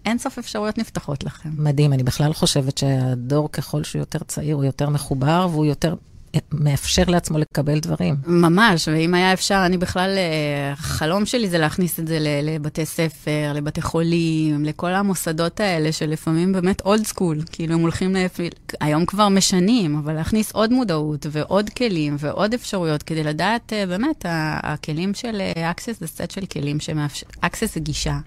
[0.09, 1.51] אין סוף אפשרויות נפתחות לכם.
[1.59, 5.95] מדהים, אני בכלל חושבת שהדור, ככל שהוא יותר צעיר, הוא יותר מחובר, והוא יותר
[6.35, 8.17] אה, מאפשר לעצמו לקבל דברים.
[8.27, 13.53] ממש, ואם היה אפשר, אני בכלל, אה, החלום שלי זה להכניס את זה לבתי ספר,
[13.55, 18.41] לבתי חולים, לכל המוסדות האלה שלפעמים באמת אולד סקול, כאילו הם הולכים, לפ...
[18.81, 24.25] היום כבר משנים, אבל להכניס עוד מודעות ועוד כלים ועוד אפשרויות כדי לדעת, אה, באמת,
[24.63, 28.19] הכלים של אה, Access זה סט של כלים שמאפשר, Access זה גישה,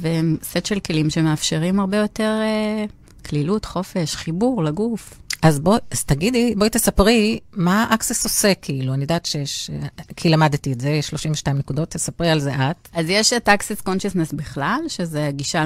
[0.00, 2.84] וסט של כלים שמאפשרים הרבה יותר אה,
[3.28, 5.20] כלילות, חופש, חיבור לגוף.
[5.42, 9.70] אז בואי, אז תגידי, בואי תספרי מה אקסס עושה, כאילו, אני יודעת שיש,
[10.16, 12.88] כי למדתי את זה, 32 נקודות, תספרי על זה את.
[12.92, 15.64] אז יש את Access Consciousness בכלל, שזה גישה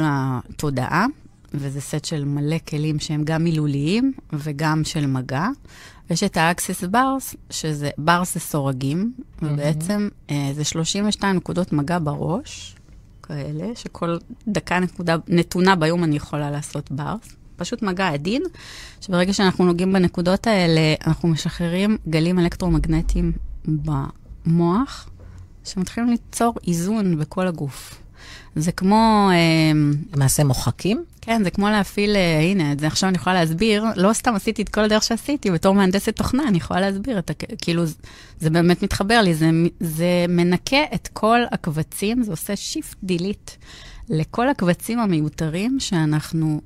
[0.48, 1.06] לתודעה,
[1.54, 5.46] וזה סט של מלא כלים שהם גם מילוליים וגם של מגע.
[6.10, 9.12] ויש את ה-Access Bars, שזה, Bars זה סורגים,
[9.42, 12.76] ובעצם אה, זה 32 נקודות מגע בראש,
[13.28, 17.32] כאלה, שכל דקה נקודה, נתונה ביום אני יכולה לעשות Bars.
[17.56, 18.42] פשוט מגע עדין,
[19.00, 23.32] שברגע שאנחנו נוגעים בנקודות האלה, אנחנו משחררים גלים אלקטרומגנטיים
[23.64, 25.10] במוח,
[25.64, 28.02] שמתחילים ליצור איזון בכל הגוף.
[28.56, 29.30] זה כמו...
[29.32, 29.80] אה,
[30.16, 31.04] למעשה מוחקים?
[31.20, 34.62] כן, זה כמו להפעיל, אה, הנה, את זה עכשיו אני יכולה להסביר, לא סתם עשיתי
[34.62, 37.32] את כל הדרך שעשיתי, בתור מהנדסת תוכנה, אני יכולה להסביר את ה...
[37.62, 37.82] כאילו,
[38.40, 43.50] זה, באמת מתחבר לי, זה, זה מנקה את כל הקבצים, זה עושה shift delete
[44.08, 46.60] לכל הקבצים המיותרים שאנחנו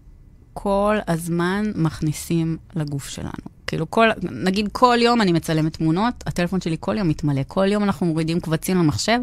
[0.53, 3.33] כל הזמן מכניסים לגוף שלנו.
[3.67, 7.43] כאילו, כל, נגיד כל יום אני מצלמת תמונות, הטלפון שלי כל יום מתמלא.
[7.49, 9.19] כל יום אנחנו מורידים קבצים למחשב,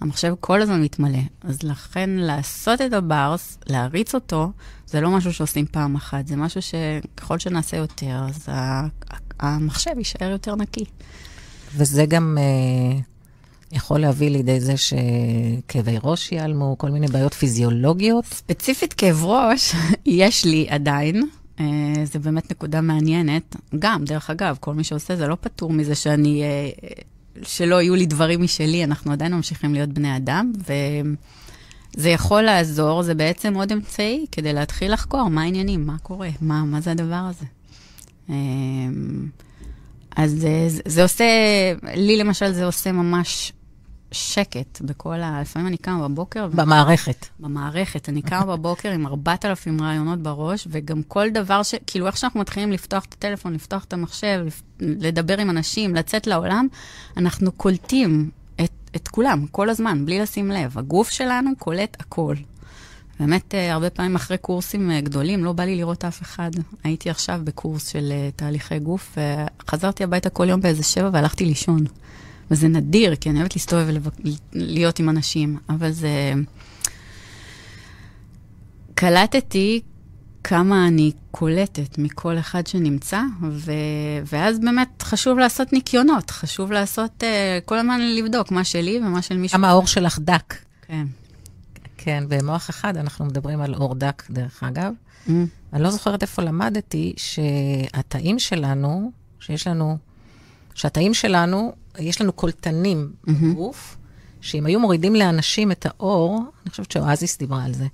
[0.00, 1.18] המחשב כל הזמן מתמלא.
[1.40, 4.50] אז לכן לעשות את הברס, להריץ אותו,
[4.86, 8.48] זה לא משהו שעושים פעם אחת, זה משהו שככל שנעשה יותר, אז
[9.40, 10.84] המחשב יישאר יותר נקי.
[11.76, 13.00] וזה גם אה,
[13.72, 18.24] יכול להביא לידי זה שכאבי ראש ייעלמו, כל מיני בעיות פיזיולוגיות.
[18.24, 19.74] ספציפית כאב ראש,
[20.06, 21.28] יש לי עדיין.
[21.60, 21.66] אה,
[22.04, 23.56] זה באמת נקודה מעניינת.
[23.78, 26.42] גם, דרך אגב, כל מי שעושה זה לא פטור מזה שאני...
[26.42, 26.68] אה,
[27.42, 33.14] שלא יהיו לי דברים משלי, אנחנו עדיין ממשיכים להיות בני אדם, וזה יכול לעזור, זה
[33.14, 37.46] בעצם עוד אמצעי כדי להתחיל לחקור מה העניינים, מה קורה, מה, מה זה הדבר הזה.
[38.28, 39.26] אמ,
[40.16, 41.24] אז זה, זה עושה,
[41.94, 43.52] לי למשל זה עושה ממש
[44.14, 45.40] שקט בכל ה...
[45.40, 46.46] לפעמים אני קמה בבוקר...
[46.46, 47.26] במערכת.
[47.40, 47.42] ו...
[47.42, 48.08] במערכת.
[48.08, 51.74] אני קמה בבוקר עם 4,000 רעיונות בראש, וגם כל דבר ש...
[51.86, 54.46] כאילו, איך שאנחנו מתחילים לפתוח את הטלפון, לפתוח את המחשב,
[54.80, 56.66] לדבר עם אנשים, לצאת לעולם,
[57.16, 60.78] אנחנו קולטים את, את כולם, כל הזמן, בלי לשים לב.
[60.78, 62.34] הגוף שלנו קולט הכל.
[63.20, 66.50] באמת, אה, הרבה פעמים אחרי קורסים אה, גדולים, לא בא לי לראות אף אחד.
[66.84, 69.18] הייתי עכשיו בקורס של אה, תהליכי גוף,
[69.64, 71.84] וחזרתי הביתה כל יום באיזה שבע והלכתי לישון.
[72.54, 73.86] וזה נדיר, כי אני אוהבת להסתובב
[74.54, 76.32] ולהיות עם אנשים, אבל זה...
[78.94, 79.80] קלטתי
[80.44, 83.72] כמה אני קולטת מכל אחד שנמצא, ו...
[84.26, 89.36] ואז באמת חשוב לעשות ניקיונות, חשוב לעשות, uh, כל הזמן לבדוק מה שלי ומה של
[89.36, 89.58] מישהו.
[89.58, 90.54] כמה האור שלך דק.
[90.86, 91.06] כן.
[91.98, 94.92] כן, במוח אחד אנחנו מדברים על אור דק, דרך אגב.
[95.26, 95.30] Mm.
[95.72, 99.98] אני לא זוכרת איפה למדתי שהתאים שלנו, שיש לנו,
[100.74, 103.30] שהתאים שלנו יש לנו קולטנים mm-hmm.
[103.30, 103.96] בגוף,
[104.40, 107.86] שאם היו מורידים לאנשים את האור, אני חושבת שאואזיס דיברה על זה,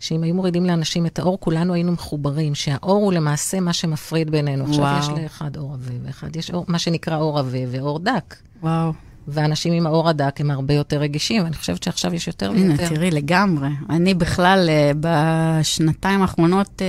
[0.00, 4.64] שאם היו מורידים לאנשים את האור, כולנו היינו מחוברים, שהאור הוא למעשה מה שמפריד בינינו.
[4.68, 4.96] וואו.
[4.96, 8.36] עכשיו יש לאחד אור עבה, ואחד יש אור, מה שנקרא אור עבה ואור דק.
[8.62, 8.92] וואו.
[9.28, 12.84] ואנשים עם האור הדק הם הרבה יותר רגישים, ואני חושבת שעכשיו יש יותר ויותר.
[12.84, 13.68] הנה, תראי, לגמרי.
[13.90, 16.82] אני בכלל, אה, בשנתיים האחרונות...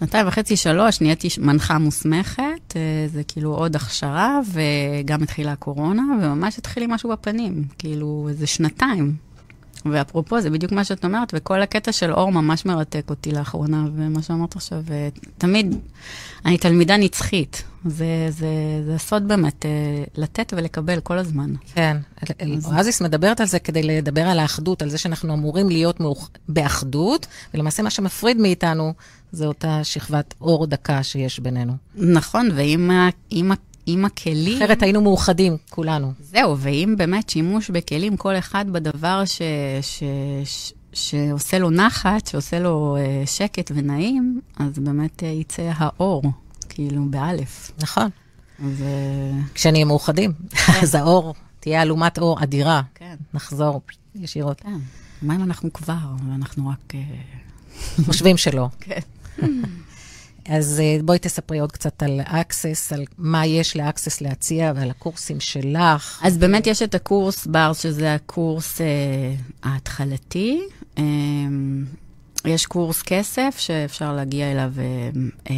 [0.00, 6.58] שנתיים וחצי, שלוש, נהייתי מנחה מוסמכת, אה, זה כאילו עוד הכשרה, וגם התחילה הקורונה, וממש
[6.58, 9.14] התחיל לי משהו בפנים, כאילו, איזה שנתיים.
[9.86, 14.22] ואפרופו, זה בדיוק מה שאת אומרת, וכל הקטע של אור ממש מרתק אותי לאחרונה, ומה
[14.22, 14.82] שאמרת עכשיו,
[15.38, 15.74] תמיד,
[16.44, 17.62] אני תלמידה נצחית.
[17.84, 18.48] זה, זה,
[18.86, 19.70] זה סוד באמת, אה,
[20.16, 21.54] לתת ולקבל כל הזמן.
[21.74, 21.96] כן,
[22.78, 26.30] אוזיס מדברת על זה כדי לדבר על האחדות, על זה שאנחנו אמורים להיות מאוח...
[26.48, 28.92] באחדות, ולמעשה מה שמפריד מאיתנו
[29.32, 31.72] זה אותה שכבת אור דקה שיש בינינו.
[31.94, 33.08] נכון, ועם ה...
[33.86, 34.62] עם הכלים...
[34.62, 36.12] אחרת היינו מאוחדים, כולנו.
[36.20, 39.42] זהו, ואם באמת שימוש בכלים, כל אחד בדבר ש...
[39.82, 40.02] ש...
[40.44, 40.72] ש...
[40.92, 46.22] שעושה לו נחת, שעושה לו uh, שקט ונעים, אז באמת uh, יצא האור,
[46.68, 47.72] כאילו, באלף.
[47.82, 48.08] נכון.
[48.60, 48.84] ו...
[49.54, 50.72] כשנהיה מאוחדים, כן.
[50.82, 52.82] אז האור, תהיה אלומת אור אדירה.
[52.94, 53.14] כן.
[53.34, 53.80] נחזור
[54.14, 54.60] ישירות.
[54.60, 54.78] כן.
[55.22, 56.92] מה אם אנחנו כבר, ואנחנו רק...
[58.06, 58.68] חושבים שלא.
[58.80, 59.00] כן.
[60.50, 65.40] אז אה, בואי תספרי עוד קצת על Access, על מה יש ל-Access להציע ועל הקורסים
[65.40, 66.20] שלך.
[66.22, 68.86] אז באמת יש את הקורס בר, שזה הקורס אה,
[69.62, 70.60] ההתחלתי.
[70.98, 71.02] אה,
[72.44, 75.10] יש קורס כסף שאפשר להגיע אליו אה,
[75.50, 75.54] אה,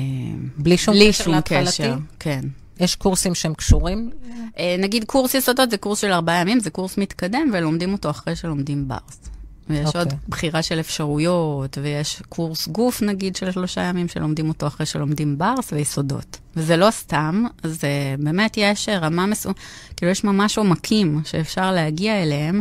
[0.57, 1.82] בלי שום בלי קשר להתחלתי?
[2.18, 2.40] כן.
[2.80, 4.11] יש קורסים שהם קשורים?
[4.59, 8.36] אה, נגיד קורס יסודות זה קורס של ארבעה ימים, זה קורס מתקדם, ולומדים אותו אחרי
[8.36, 9.31] שלומדים ברס.
[9.70, 9.98] ויש okay.
[9.98, 10.18] עוד אוקיי.
[10.28, 15.72] בחירה של אפשרויות, ויש קורס גוף, נגיד, של שלושה ימים שלומדים אותו אחרי שלומדים ברס
[15.72, 16.38] ויסודות.
[16.56, 19.56] וזה לא סתם, זה באמת יש רמה מסוימת,
[19.96, 22.60] כאילו יש ממש עומקים שאפשר להגיע אליהם,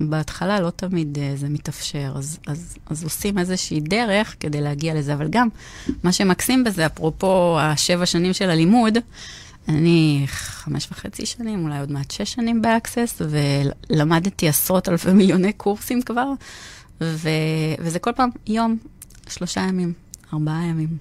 [0.00, 5.14] בהתחלה לא תמיד אה, זה מתאפשר, אז, אז, אז עושים איזושהי דרך כדי להגיע לזה,
[5.14, 5.48] אבל גם
[6.02, 8.98] מה שמקסים בזה, אפרופו השבע שנים של הלימוד,
[9.68, 13.22] אני חמש וחצי שנים, אולי עוד מעט שש שנים ב Access,
[13.90, 16.32] ולמדתי עשרות אלפי מיליוני קורסים כבר,
[17.00, 17.28] ו,
[17.78, 18.76] וזה כל פעם יום,
[19.28, 19.92] שלושה ימים,
[20.32, 20.96] ארבעה ימים.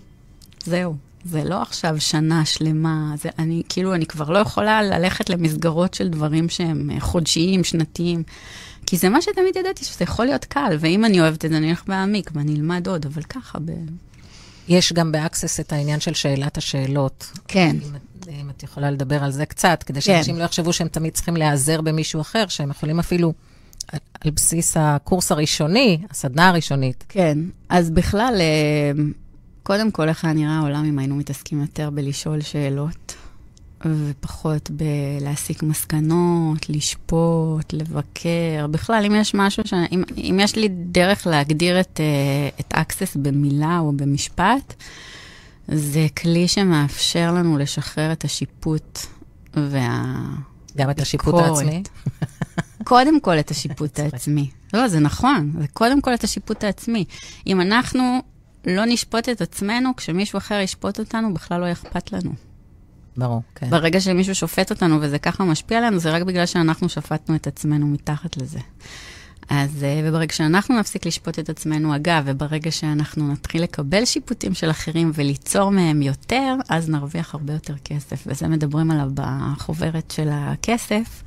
[0.66, 0.96] זהו.
[1.26, 6.10] זה לא עכשיו שנה שלמה, זה אני, כאילו, אני כבר לא יכולה ללכת למסגרות של
[6.10, 8.24] דברים שהם חודשיים, שנתיים.
[8.86, 11.70] כי זה מה שתמיד ידעתי, שזה יכול להיות קל, ואם אני אוהבת את זה, אני
[11.70, 13.72] אלך להעמיק ואני אלמד עוד, אבל ככה ב...
[14.68, 17.32] יש גם ב Access את העניין של שאלת השאלות.
[17.48, 17.76] כן.
[17.84, 17.92] אם,
[18.32, 20.40] אם את יכולה לדבר על זה קצת, כדי שאנשים כן.
[20.40, 23.34] לא יחשבו שהם תמיד צריכים להיעזר במישהו אחר, שהם יכולים אפילו,
[24.22, 27.04] על, בסיס הקורס הראשוני, הסדנה הראשונית.
[27.10, 27.38] כן,
[27.70, 29.04] אז בכלל, אה,
[29.64, 33.16] קודם כל, איך היה נראה העולם אם היינו מתעסקים יותר בלשאול שאלות,
[33.86, 38.68] ופחות בלהסיק מסקנות, לשפוט, לבקר.
[38.72, 39.74] בכלל, אם יש משהו, ש...
[39.92, 44.74] אם, אם יש לי דרך להגדיר את, אה, את access במילה או במשפט,
[45.68, 49.00] זה כלי שמאפשר לנו לשחרר את השיפוט
[49.54, 50.16] וה...
[50.78, 51.84] גם את השיפוט העצמי?
[52.84, 54.50] קודם כל את השיפוט העצמי.
[54.74, 57.06] לא, זה נכון, זה קודם כל את השיפוט העצמי.
[57.48, 58.20] אם אנחנו
[58.68, 62.32] לא נשפוט את עצמנו, כשמישהו אחר ישפוט אותנו, בכלל לא אכפת לנו.
[63.18, 63.70] ברור, כן.
[63.70, 67.88] ברגע שמישהו שופט אותנו וזה ככה משפיע עלינו, זה רק בגלל שאנחנו שפטנו את עצמנו
[67.88, 68.60] מתחת לזה.
[69.50, 74.70] אז, אה, וברגע שאנחנו נפסיק לשפוט את עצמנו, אגב, וברגע שאנחנו נתחיל לקבל שיפוטים של
[74.70, 78.24] אחרים וליצור מהם יותר, אז נרוויח הרבה יותר כסף.
[78.28, 81.24] וזה מדברים עליו בחוברת של הכסף.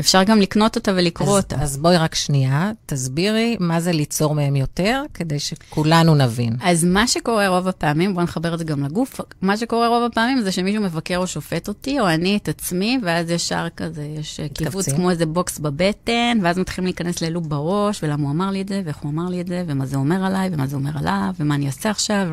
[0.00, 1.56] אפשר גם לקנות אותה ולקרוא אז, אותה.
[1.56, 6.56] אז בואי רק שנייה, תסבירי מה זה ליצור מהם יותר, כדי שכולנו נבין.
[6.62, 10.40] אז מה שקורה רוב הפעמים, בואו נחבר את זה גם לגוף, מה שקורה רוב הפעמים
[10.40, 14.88] זה שמישהו מבקר או שופט אותי, או אני את עצמי, ואז ישר כזה, יש קיבוץ
[14.88, 18.82] כמו איזה בוקס בבטן, ואז מתחילים להיכנס ללופ בראש, ולמה הוא אמר לי את זה,
[18.84, 21.54] ואיך הוא אמר לי את זה, ומה זה אומר עליי, ומה זה אומר עליו, ומה
[21.54, 22.28] אני אעשה עכשיו,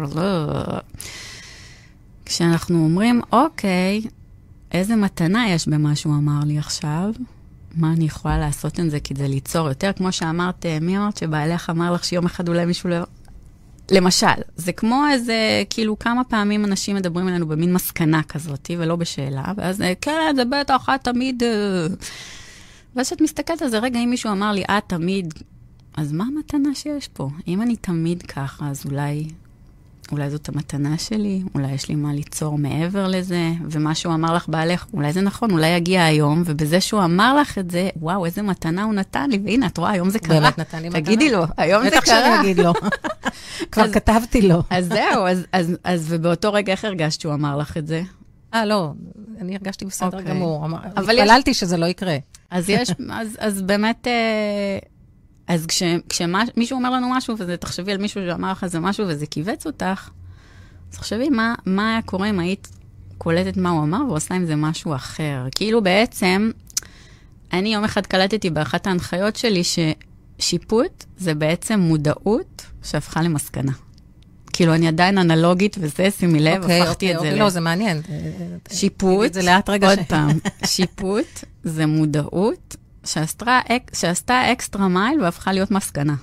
[2.26, 4.02] כשאנחנו אומרים, אוקיי,
[4.72, 7.12] איזה מתנה יש במה שהוא אמר לי עכשיו,
[7.76, 9.92] מה אני יכולה לעשות עם זה כדי ליצור יותר?
[9.94, 12.98] כמו שאמרת, אה, מי אמרת שבעלך אמר לך שיום אחד אולי מישהו לא...
[13.92, 19.44] למשל, זה כמו איזה, כאילו, כמה פעמים אנשים מדברים עלינו במין מסקנה כזאת, ולא בשאלה,
[19.58, 21.44] ואז, אה, כן, זה בטח, את תמיד...
[21.44, 21.88] אה.
[22.96, 25.34] ואז כשאת מסתכלת על זה, רגע, אם מישהו אמר לי, את תמיד...
[25.98, 27.30] אז מה המתנה שיש פה?
[27.48, 29.28] אם אני תמיד ככה, אז אולי
[30.12, 34.50] אולי זאת המתנה שלי, אולי יש לי מה ליצור מעבר לזה, ומה שהוא אמר לך
[34.50, 38.42] בעלך, אולי זה נכון, אולי יגיע היום, ובזה שהוא אמר לך את זה, וואו, איזה
[38.42, 40.40] מתנה הוא נתן לי, והנה, את רואה, היום זה קרה.
[40.40, 41.02] באמת נתן לי מתנה.
[41.02, 42.00] תגידי לו, היום זה קרה.
[42.00, 42.74] בטח שאני אגיד לו.
[43.72, 44.64] כבר כתבתי לו.
[44.70, 48.02] אז זהו, אז, אז, אז ובאותו רגע, איך הרגשת שהוא אמר לך את זה?
[48.54, 48.92] אה, לא,
[49.42, 50.22] אני הרגשתי בסדר okay.
[50.22, 50.68] גמור.
[50.96, 51.60] התפללתי יש...
[51.60, 52.18] שזה לא יקרה.
[52.50, 54.08] אז יש, אז, אז באמת...
[54.08, 54.91] אה,
[55.54, 55.66] אז
[56.10, 60.10] כשמישהו אומר לנו משהו, ותחשבי על מישהו שאמר לך איזה משהו וזה כיווץ אותך,
[60.92, 62.68] אז תחשבי מה, מה היה קורה אם היית
[63.18, 65.48] קולטת מה הוא אמר ועושה עם זה משהו אחר.
[65.56, 66.52] כאילו בעצם,
[67.54, 73.72] אני יום אחד קלטתי באחת ההנחיות שלי ששיפוט זה בעצם מודעות שהפכה למסקנה.
[74.54, 77.40] כאילו, אני עדיין אנלוגית וזה, שימי לב, okay, אוקיי, הפכתי okay, את okay, זה אוקיי,
[77.40, 77.44] ל...
[77.44, 78.02] לא, זה מעניין.
[78.72, 80.30] שיפוט, זה לאט רגע עוד פעם,
[80.66, 82.76] שיפוט זה מודעות
[83.06, 83.60] שעשתה,
[83.94, 86.16] שעשתה אקסטרה מייל והפכה להיות מסקנה.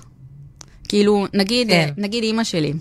[0.87, 1.93] כאילו, נגיד, כן.
[1.97, 2.73] נגיד אימא שלי,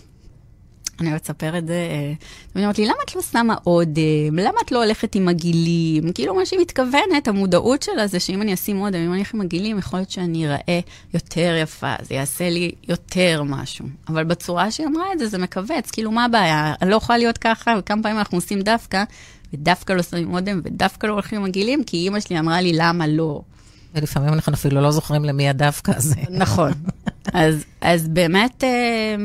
[1.01, 2.13] אני אוהבת לספר את זה, אה,
[2.55, 4.39] היא אומרת לי, למה את לא שמה אודם?
[4.39, 6.13] למה את לא הולכת עם עגילים?
[6.13, 9.41] כאילו, מה שהיא מתכוונת, המודעות שלה זה שאם אני אשים אודם, אם אני אלך עם
[9.41, 10.81] עגילים, יכול להיות שאני אראה
[11.15, 13.85] יותר יפה, זה יעשה לי יותר משהו.
[14.09, 16.75] אבל בצורה שהיא אמרה את זה, זה מכווץ, כאילו, מה הבעיה?
[16.83, 19.05] אני לא יכולה להיות ככה, וכמה פעמים אנחנו עושים דווקא,
[19.55, 23.07] ודווקא לא שמים אודם, ודווקא לא הולכים עם עגילים, כי אימא שלי אמרה לי, למה
[23.07, 23.43] לא?
[23.95, 26.15] ולפעמים אנחנו אפילו לא זוכרים למי הדווקא הזה.
[26.31, 26.73] נכון.
[27.33, 29.17] אז, אז באמת, אה,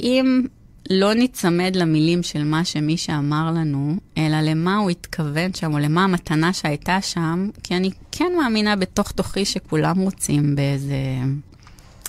[0.00, 0.46] אם
[0.90, 6.04] לא ניצמד למילים של מה שמי שאמר לנו, אלא למה הוא התכוון שם, או למה
[6.04, 10.96] המתנה שהייתה שם, כי אני כן מאמינה בתוך תוכי שכולם רוצים באיזה...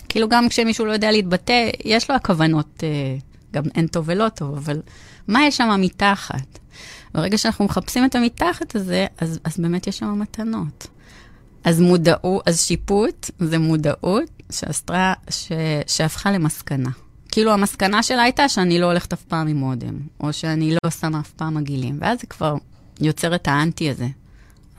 [0.09, 3.17] כאילו, גם כשמישהו לא יודע להתבטא, יש לו הכוונות, אה,
[3.53, 4.81] גם אין טוב ולא טוב, אבל
[5.27, 6.59] מה יש שם מתחת?
[7.13, 10.87] ברגע שאנחנו מחפשים את המתחת הזה, אז, אז באמת יש שם מתנות.
[11.65, 15.51] אז מודעות, אז שיפוט זה מודעות שעשתה, ש,
[15.87, 16.89] שהפכה למסקנה.
[17.31, 21.19] כאילו המסקנה שלה הייתה שאני לא הולכת אף פעם עם אודם, או שאני לא שמה
[21.19, 22.55] אף פעם מגעילים, ואז זה כבר
[23.01, 24.07] יוצר את האנטי הזה.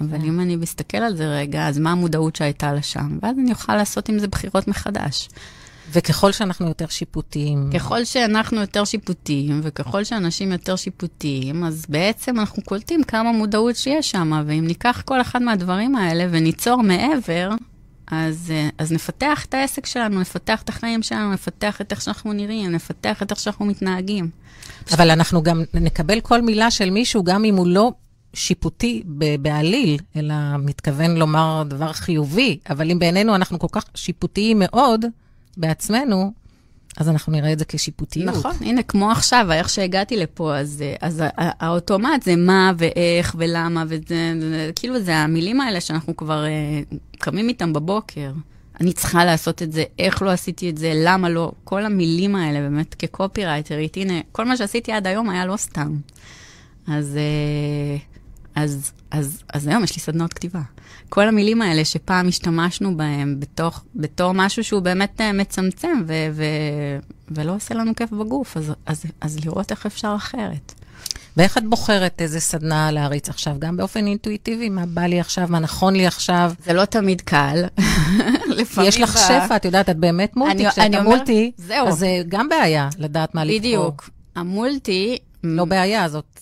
[0.00, 3.18] אבל אם אני מסתכל על זה רגע, אז מה המודעות שהייתה לה שם?
[3.22, 5.28] ואז אני אוכל לעשות עם זה בחירות מחדש.
[5.92, 7.70] וככל שאנחנו יותר שיפוטיים...
[7.74, 14.10] ככל שאנחנו יותר שיפוטיים, וככל שאנשים יותר שיפוטיים, אז בעצם אנחנו קולטים כמה מודעות שיש
[14.10, 17.50] שם, ואם ניקח כל אחד מהדברים האלה וניצור מעבר,
[18.06, 22.32] אז, אה, אז נפתח את העסק שלנו, נפתח את החיים שלנו, נפתח את איך שאנחנו
[22.32, 24.30] נראים, נפתח את איך שאנחנו מתנהגים.
[24.92, 27.92] אבל אנחנו גם נקבל כל מילה של מישהו, גם אם הוא לא
[28.34, 29.02] שיפוטי
[29.40, 35.04] בעליל, אלא מתכוון לומר דבר חיובי, אבל אם בעינינו אנחנו כל כך שיפוטיים מאוד
[35.56, 36.32] בעצמנו,
[36.96, 38.36] אז אנחנו נראה את זה כשיפוטיות.
[38.36, 44.32] נכון, הנה, כמו עכשיו, איך שהגעתי לפה, אז, אז האוטומט זה מה ואיך ולמה, וזה,
[44.76, 48.32] כאילו, זה המילים האלה שאנחנו כבר uh, קמים איתם בבוקר.
[48.80, 52.60] אני צריכה לעשות את זה, איך לא עשיתי את זה, למה לא, כל המילים האלה,
[52.60, 55.96] באמת, כקופירייטרית, הנה, כל מה שעשיתי עד היום היה לא סתם.
[56.88, 58.00] אז, uh,
[58.54, 60.60] אז, אז, אז היום יש לי סדנות כתיבה.
[61.08, 66.44] כל המילים האלה שפעם השתמשנו בהם בתוך, בתור משהו שהוא באמת uh, מצמצם ו, ו,
[67.30, 70.72] ולא עושה לנו כיף בגוף, אז, אז, אז לראות איך אפשר אחרת.
[71.36, 73.56] ואיך את בוחרת איזה סדנה להריץ עכשיו?
[73.58, 76.52] גם באופן אינטואיטיבי, מה בא לי עכשיו, מה נכון לי עכשיו?
[76.64, 77.64] זה לא תמיד קל.
[78.86, 80.70] יש לך שפע, את יודעת, את באמת מולטי.
[80.70, 81.52] כשאתה מולטי,
[81.86, 83.58] אז זה גם בעיה לדעת מה לבחור.
[83.58, 84.10] בדיוק.
[84.36, 85.18] המולטי...
[85.44, 86.40] לא בעיה, זאת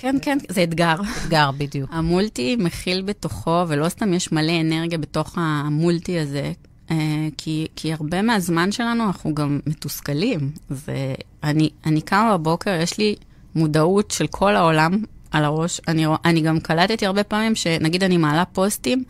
[0.00, 0.94] כן, כן, זה אתגר.
[1.24, 1.90] אתגר, בדיוק.
[1.92, 6.52] המולטי מכיל בתוכו, ולא סתם יש מלא אנרגיה בתוך המולטי הזה,
[6.90, 6.96] אה,
[7.36, 10.50] כי, כי הרבה מהזמן שלנו אנחנו גם מתוסכלים.
[10.70, 13.14] זה, אני, אני קמה בבוקר, יש לי
[13.54, 15.80] מודעות של כל העולם על הראש.
[15.88, 19.04] אני, אני גם קלטתי הרבה פעמים שנגיד אני מעלה פוסטים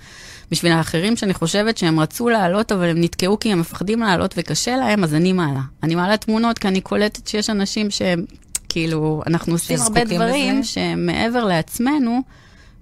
[0.51, 4.77] בשביל האחרים שאני חושבת שהם רצו לעלות, אבל הם נתקעו כי הם מפחדים לעלות וקשה
[4.77, 5.63] להם, אז אני מעלה.
[5.83, 8.25] אני מעלה תמונות כי אני קולטת שיש אנשים שהם
[8.71, 12.21] כאילו, אנחנו עושים הרבה דברים שהם מעבר לעצמנו,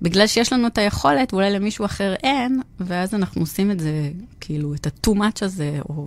[0.03, 4.11] בגלל שיש לנו את היכולת, ואולי למישהו אחר אין, ואז אנחנו עושים את זה,
[4.41, 6.07] כאילו, את ה-too much הזה, או...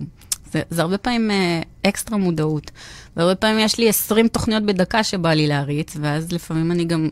[0.52, 2.70] זה, זה הרבה פעמים אה, אקסטרה מודעות.
[3.16, 7.08] והרבה פעמים יש לי 20 תוכניות בדקה שבא לי להריץ, ואז לפעמים אני גם,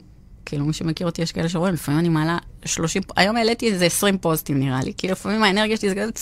[0.46, 4.18] כאילו, מי שמכיר אותי, יש כאלה שרואים, לפעמים אני מעלה 30, היום העליתי איזה 20
[4.18, 6.12] פוסטים נראה לי, כי לפעמים האנרגיה שלי זה כזה...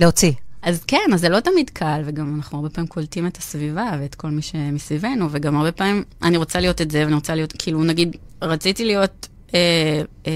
[0.00, 0.32] להוציא.
[0.68, 4.14] אז כן, אז זה לא תמיד קל, וגם אנחנו הרבה פעמים קולטים את הסביבה ואת
[4.14, 7.84] כל מי שמסביבנו, וגם הרבה פעמים אני רוצה להיות את זה, ואני רוצה להיות, כאילו,
[7.84, 10.32] נגיד, רציתי להיות אה, אה,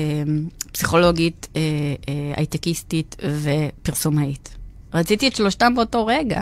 [0.73, 1.61] פסיכולוגית, אה,
[2.09, 4.57] אה, הייטקיסטית ופרסומאית.
[4.95, 6.41] רציתי את שלושתם באותו רגע.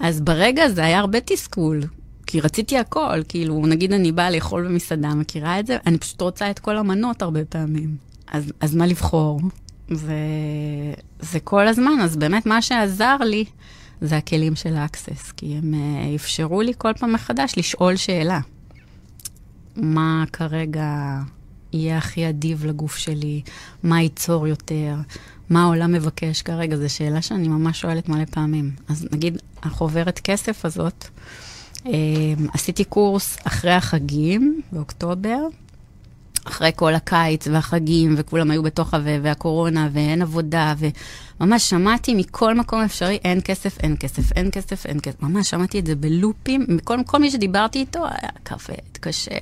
[0.00, 1.80] אז ברגע הזה היה הרבה תסכול,
[2.26, 5.76] כי רציתי הכל, כאילו, נגיד אני באה לאכול במסעדה, מכירה את זה?
[5.86, 7.96] אני פשוט רוצה את כל המנות הרבה פעמים.
[8.26, 9.40] אז, אז מה לבחור?
[11.22, 13.44] וזה כל הזמן, אז באמת מה שעזר לי
[14.00, 18.40] זה הכלים של ה Access, כי הם אה, אפשרו לי כל פעם מחדש לשאול שאלה.
[19.76, 21.18] מה כרגע
[21.72, 23.42] יהיה הכי אדיב לגוף שלי?
[23.82, 24.94] מה ייצור יותר?
[25.50, 26.76] מה העולם מבקש כרגע?
[26.76, 28.70] זו שאלה שאני ממש שואלת מלא פעמים.
[28.88, 31.04] אז נגיד, החוברת כסף הזאת,
[31.78, 31.88] אמ,
[32.54, 35.38] עשיתי קורס אחרי החגים, באוקטובר,
[36.50, 38.98] אחרי כל הקיץ והחגים, וכולם היו בתוך ה...
[39.22, 40.74] והקורונה, ואין עבודה,
[41.40, 45.22] וממש שמעתי מכל מקום אפשרי, אין כסף, אין כסף, אין כסף, אין כסף.
[45.22, 49.38] ממש שמעתי את זה בלופים, מכל כל מי שדיברתי איתו היה כבד, קשה.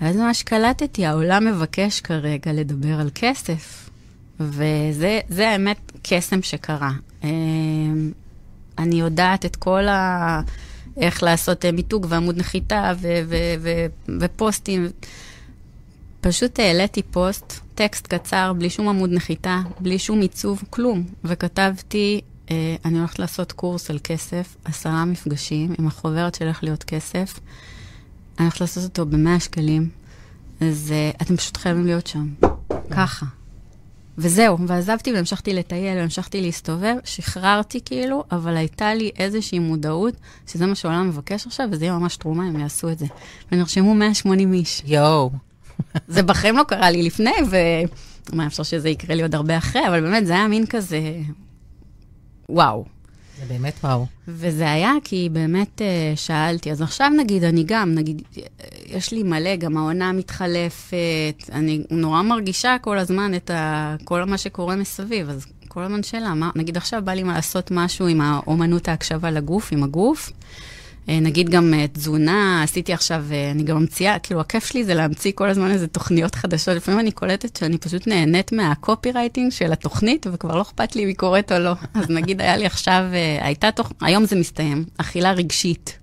[0.00, 3.90] ואז ממש קלטתי, העולם מבקש כרגע לדבר על כסף.
[4.40, 6.90] וזה האמת קסם שקרה.
[7.24, 8.12] אמ,
[8.78, 10.40] אני יודעת את כל ה...
[10.96, 13.86] איך לעשות מיתוג ועמוד נחיתה ו- ו- ו-
[14.20, 14.88] ופוסטים.
[16.24, 21.04] פשוט העליתי פוסט, טקסט קצר, בלי שום עמוד נחיתה, בלי שום עיצוב, כלום.
[21.24, 22.20] וכתבתי,
[22.50, 27.40] אה, אני הולכת לעשות קורס על כסף, עשרה מפגשים עם החוברת איך להיות כסף.
[28.38, 29.88] אני הולכת לעשות אותו ב-100 שקלים,
[30.60, 32.28] אז אה, אתם פשוט חייבים להיות שם.
[32.90, 33.26] ככה.
[34.18, 40.14] וזהו, ועזבתי והמשכתי לטייל, והמשכתי להסתובב, שחררתי כאילו, אבל הייתה לי איזושהי מודעות
[40.46, 43.06] שזה מה שהעולם מבקש עכשיו, וזה יהיה ממש תרומה אם יעשו את זה.
[43.52, 44.82] ונרשמו 180 איש.
[44.86, 45.30] יואו.
[46.08, 47.34] זה בחיים לא קרה לי לפני,
[48.32, 51.00] ומה אפשר שזה יקרה לי עוד הרבה אחרי, אבל באמת, זה היה מין כזה,
[52.48, 52.84] וואו.
[53.40, 54.06] זה באמת וואו.
[54.28, 58.22] וזה היה כי באמת uh, שאלתי, אז עכשיו נגיד, אני גם, נגיד,
[58.86, 64.38] יש לי מלא, גם העונה מתחלפת, אני נורא מרגישה כל הזמן את ה, כל מה
[64.38, 68.88] שקורה מסביב, אז כל הזמן שאלה, מה, נגיד עכשיו בא לי לעשות משהו עם האומנות
[68.88, 70.30] ההקשבה לגוף, עם הגוף.
[71.08, 74.94] אה, נגיד גם אה, תזונה, עשיתי עכשיו, אה, אני גם ממציאה, כאילו, הכיף שלי זה
[74.94, 76.76] להמציא כל הזמן איזה תוכניות חדשות.
[76.76, 81.08] לפעמים אני קולטת שאני פשוט נהנית מהקופי רייטינג של התוכנית, וכבר לא אכפת לי אם
[81.08, 81.72] היא קורית או לא.
[81.94, 83.04] אז נגיד, היה לי עכשיו,
[83.40, 83.92] הייתה תוך...
[84.00, 85.98] היום זה מסתיים, אכילה רגשית.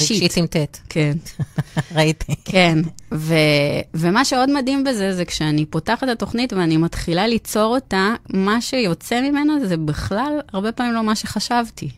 [0.00, 0.78] רגשית עם ט'.
[0.88, 1.12] כן.
[1.96, 2.34] ראיתי.
[2.44, 2.78] כן,
[3.12, 3.34] ו,
[3.94, 9.20] ומה שעוד מדהים בזה, זה כשאני פותחת את התוכנית ואני מתחילה ליצור אותה, מה שיוצא
[9.20, 11.90] ממנה זה בכלל הרבה פעמים לא מה שחשבתי.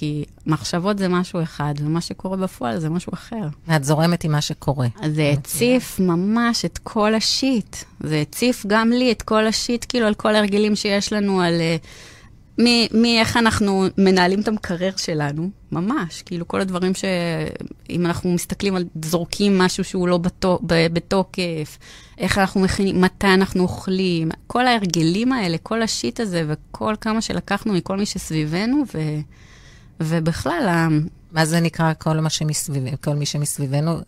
[0.00, 3.48] כי מחשבות זה משהו אחד, ומה שקורה בפועל זה משהו אחר.
[3.68, 4.86] ואת זורמת עם מה שקורה.
[5.14, 7.76] זה הציף ממש את כל השיט.
[8.00, 11.60] זה הציף גם לי את כל השיט, כאילו, על כל ההרגלים שיש לנו, על...
[11.60, 11.76] אה,
[12.92, 19.58] מאיך אנחנו מנהלים את המקרר שלנו, ממש, כאילו כל הדברים שאם אנחנו מסתכלים על, זורקים
[19.58, 21.78] משהו שהוא לא בתוק, בתוקף,
[22.18, 27.72] איך אנחנו מכינים, מתי אנחנו אוכלים, כל ההרגלים האלה, כל השיט הזה וכל כמה שלקחנו
[27.72, 28.98] מכל מי שסביבנו, ו,
[30.00, 30.88] ובכלל...
[31.32, 33.98] מה זה נקרא כל, מה שמסביב, כל מי שמסביבנו?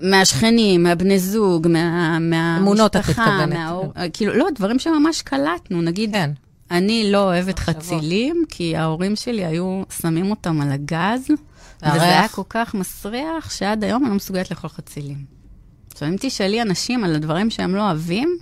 [0.00, 3.46] מהשכנים, מהבני זוג, מה, מהמשפחה.
[3.46, 6.30] מהאור, כאילו, לא, דברים שממש קלטנו, נגיד, כן.
[6.70, 11.22] אני לא אוהבת חצילים, כי ההורים שלי היו שמים אותם על הגז,
[11.82, 15.24] וזה היה כל כך מסריח, שעד היום אני לא מסוגלת לאכול חצילים.
[15.92, 18.38] עכשיו, אם תשאלי אנשים על הדברים שהם לא אוהבים,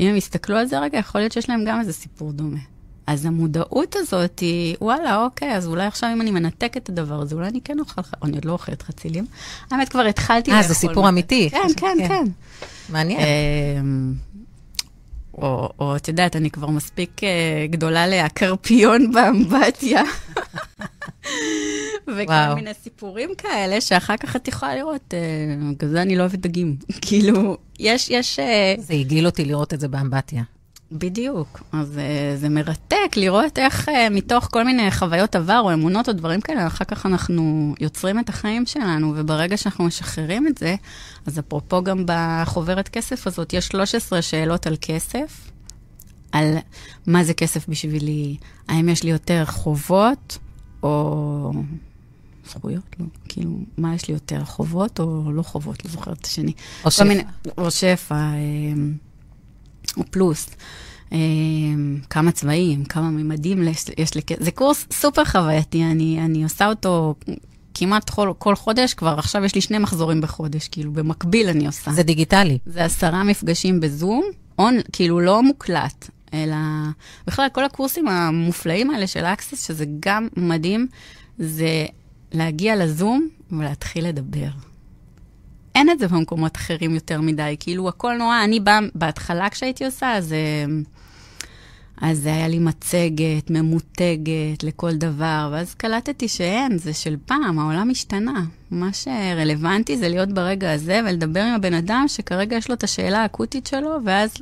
[0.00, 2.58] אם הם יסתכלו על זה רגע, יכול להיות שיש להם גם איזה סיפור דומה.
[3.06, 7.34] אז המודעות הזאת היא, וואלה, אוקיי, אז אולי עכשיו אם אני מנתק את הדבר הזה,
[7.34, 9.26] אולי אני כן אוכל, אני עוד לא אוכלת חצילים.
[9.70, 10.62] האמת, כבר התחלתי לאכול.
[10.62, 11.50] אה, זה סיפור אמיתי.
[11.50, 12.24] כן, כן, כן.
[12.88, 13.20] מעניין.
[13.20, 14.14] אמ,
[15.38, 20.02] או, או את יודעת, אני כבר מספיק uh, גדולה להקרפיון באמבטיה.
[22.16, 26.38] וכל מיני סיפורים כאלה, שאחר כך את יכולה לראות, uh, בגלל זה אני לא אוהבת
[26.38, 26.76] דגים.
[27.06, 28.38] כאילו, יש, יש...
[28.38, 30.42] Uh, זה הגעיל אותי לראות את זה באמבטיה.
[30.92, 31.62] בדיוק.
[31.72, 36.12] אז uh, זה מרתק לראות איך uh, מתוך כל מיני חוויות עבר או אמונות או
[36.12, 40.74] דברים כאלה, אחר כך אנחנו יוצרים את החיים שלנו, וברגע שאנחנו משחררים את זה,
[41.26, 45.50] אז אפרופו גם בחוברת כסף הזאת, יש 13 שאלות על כסף,
[46.32, 46.56] על
[47.06, 48.36] מה זה כסף בשבילי,
[48.68, 50.38] האם יש לי יותר חובות
[50.82, 51.52] או
[52.48, 52.96] זכויות?
[53.00, 53.06] לא.
[53.28, 55.84] כאילו, מה יש לי יותר, חובות או לא חובות?
[55.84, 56.52] לא זוכרת את השני.
[56.84, 57.04] או שפע.
[57.04, 57.22] מיני,
[57.58, 58.30] או שפע.
[59.96, 60.48] או פלוס.
[61.12, 61.18] אה,
[62.10, 63.62] כמה צבעים, כמה ממדים
[63.98, 67.14] יש לי, זה קורס סופר חווייתי, אני, אני עושה אותו
[67.74, 71.90] כמעט כל, כל חודש, כבר עכשיו יש לי שני מחזורים בחודש, כאילו במקביל אני עושה.
[71.90, 72.58] זה דיגיטלי.
[72.66, 74.24] זה עשרה מפגשים בזום,
[74.58, 76.56] און, כאילו לא מוקלט, אלא
[77.26, 80.86] בכלל כל הקורסים המופלאים האלה של אקסס, שזה גם מדהים,
[81.38, 81.86] זה
[82.32, 84.48] להגיע לזום ולהתחיל לדבר.
[85.76, 87.56] אין את זה במקומות אחרים יותר מדי.
[87.60, 90.64] כאילו, הכל נורא, אני באה, בהתחלה כשהייתי עושה, אז, אה,
[92.00, 97.90] אז זה היה לי מצגת, ממותגת לכל דבר, ואז קלטתי שאין, זה של פעם, העולם
[97.90, 98.44] השתנה.
[98.70, 103.22] מה שרלוונטי זה להיות ברגע הזה ולדבר עם הבן אדם שכרגע יש לו את השאלה
[103.22, 104.34] האקוטית שלו, ואז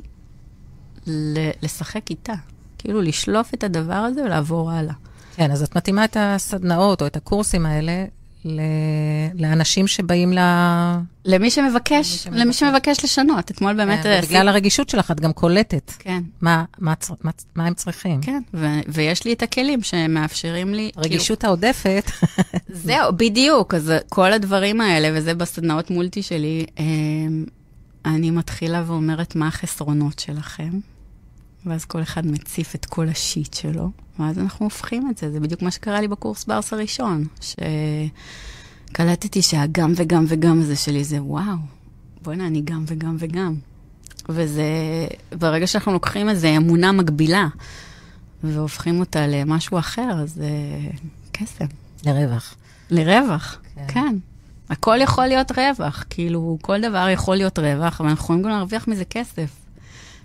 [1.61, 2.33] לשחק איתה.
[2.77, 4.93] כאילו, לשלוף את הדבר הזה ולעבור הלאה.
[5.35, 8.05] כן, אז את מתאימה את הסדנאות או את הקורסים האלה
[9.39, 10.39] לאנשים שבאים ל...
[11.25, 13.51] למי שמבקש, למי שמבקש לשנות.
[13.51, 14.03] אתמול באמת...
[14.03, 15.91] כן, בגלל הרגישות שלך, את גם קולטת.
[15.99, 16.23] כן.
[16.41, 16.93] מה, מה,
[17.23, 18.21] מה, מה הם צריכים.
[18.21, 20.91] כן, ו- ויש לי את הכלים שמאפשרים לי...
[20.97, 21.49] רגישות כאילו...
[21.51, 22.11] העודפת.
[22.69, 23.73] זהו, בדיוק.
[23.73, 27.45] אז כל הדברים האלה, וזה בסדנאות מולטי שלי, אמ,
[28.05, 30.79] אני מתחילה ואומרת מה החסרונות שלכם,
[31.65, 33.89] ואז כל אחד מציף את כל השיט שלו.
[34.19, 35.31] ואז אנחנו הופכים את זה.
[35.31, 37.25] זה בדיוק מה שקרה לי בקורס ברס הראשון,
[38.91, 41.57] שקלטתי שהגם וגם וגם הזה שלי זה וואו,
[42.21, 43.55] בוא'נה, אני גם וגם וגם.
[44.29, 44.63] וזה,
[45.31, 47.47] ברגע שאנחנו לוקחים איזו אמונה מגבילה
[48.43, 50.49] והופכים אותה למשהו אחר, זה
[51.31, 51.65] קסם.
[52.05, 52.55] לרווח.
[52.89, 53.85] לרווח, כן.
[53.87, 54.15] כן.
[54.69, 58.87] הכל יכול להיות רווח, כאילו, כל דבר יכול להיות רווח, אבל אנחנו יכולים גם להרוויח
[58.87, 59.64] מזה כסף.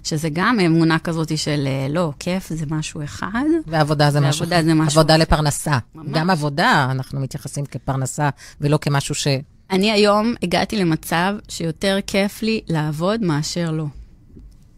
[0.06, 3.44] שזה גם אמונה כזאת של אה, לא, כיף זה משהו אחד.
[3.66, 4.62] ועבודה זה משהו אחר.
[4.62, 5.78] זה משהו עבודה לפרנסה.
[5.94, 6.06] ממש.
[6.10, 8.28] גם עבודה אנחנו מתייחסים כפרנסה,
[8.60, 9.26] ולא כמשהו ש...
[9.70, 13.84] אני היום הגעתי למצב שיותר כיף לי לעבוד מאשר לא.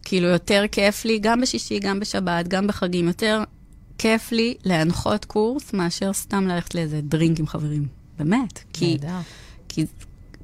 [0.03, 3.43] כאילו, יותר כיף לי, גם בשישי, גם בשבת, גם בחגים, יותר
[3.97, 7.87] כיף לי להנחות קורס מאשר סתם ללכת לאיזה דרינק עם חברים.
[8.19, 8.59] באמת.
[8.73, 8.97] כי,
[9.69, 9.85] כי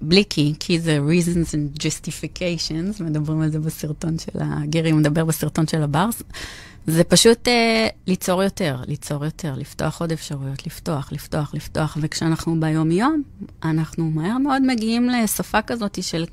[0.02, 5.68] בלי כי, כי זה reasons and justifications, מדברים על זה בסרטון של הגרי, מדבר בסרטון
[5.68, 6.24] של הברס.
[6.88, 7.52] זה פשוט uh,
[8.08, 13.24] ליצור יותר, ליצור יותר, לפתוח עוד אפשרויות, לפתוח, לפתוח, לפתוח, וכשאנחנו ביום-יום,
[13.64, 16.26] אנחנו מהר מאוד מגיעים לשפה כזאת של,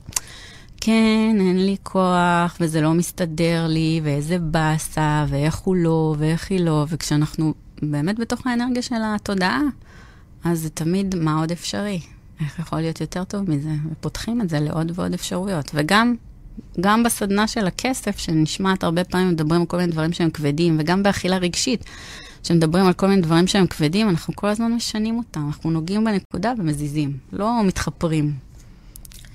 [0.81, 6.61] כן, אין לי כוח, וזה לא מסתדר לי, ואיזה באסה, ואיך הוא לא, ואיך היא
[6.61, 9.61] לא, וכשאנחנו באמת בתוך האנרגיה של התודעה,
[10.45, 12.01] אז זה תמיד מה עוד אפשרי.
[12.41, 13.71] איך יכול להיות יותר טוב מזה?
[13.93, 15.71] ופותחים את זה לעוד ועוד אפשרויות.
[15.75, 16.15] וגם
[16.81, 21.03] גם בסדנה של הכסף, שנשמעת הרבה פעמים, מדברים על כל מיני דברים שהם כבדים, וגם
[21.03, 21.85] באכילה רגשית,
[22.43, 25.47] שמדברים על כל מיני דברים שהם כבדים, אנחנו כל הזמן משנים אותם.
[25.47, 28.33] אנחנו נוגעים בנקודה ומזיזים, לא מתחפרים.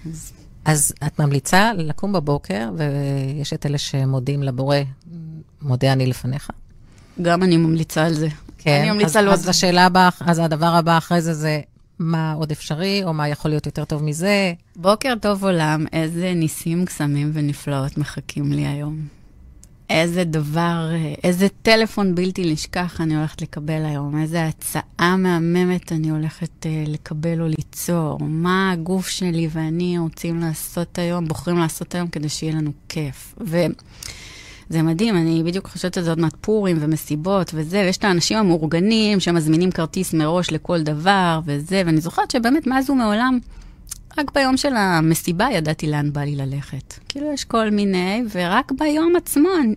[0.06, 0.32] אז...
[0.66, 4.78] אז את ממליצה לקום בבוקר, ויש את אלה שמודים לבורא,
[5.62, 6.49] מודה אני לפניך?
[7.22, 8.28] גם אני ממליצה על זה.
[8.58, 9.34] כן, אני אז, ממליצה על עוד...
[9.34, 11.62] אז השאלה הבאה, אז הדבר הבא אחרי זה זה
[12.02, 14.54] מה עוד אפשרי, או מה יכול להיות יותר טוב מזה.
[14.76, 19.22] בוקר טוב עולם, איזה ניסים, קסמים ונפלאות מחכים לי היום.
[19.89, 26.10] איזה דבר, אה, איזה טלפון בלתי נשכח אני הולכת לקבל היום, איזה הצעה מהממת אני
[26.10, 32.08] הולכת uh, לקבל או ליצור, מה הגוף שלי ואני רוצים לעשות היום, בוחרים לעשות היום
[32.08, 33.36] כדי שיהיה לנו כיף.
[34.72, 38.38] וזה מדהים, אני בדיוק חושבת על זה עוד מעט פורים ומסיבות וזה, ויש את האנשים
[38.38, 43.39] המאורגנים שמזמינים כרטיס מראש לכל דבר וזה, ואני זוכרת שבאמת מאז ומעולם,
[44.17, 46.93] רק ביום של המסיבה ידעתי לאן בא לי ללכת.
[47.09, 49.76] כאילו, יש כל מיני, ורק ביום עצמו אני,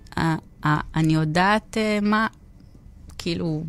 [0.97, 2.27] אני יודעת uh, מה,
[3.19, 3.63] כאילו...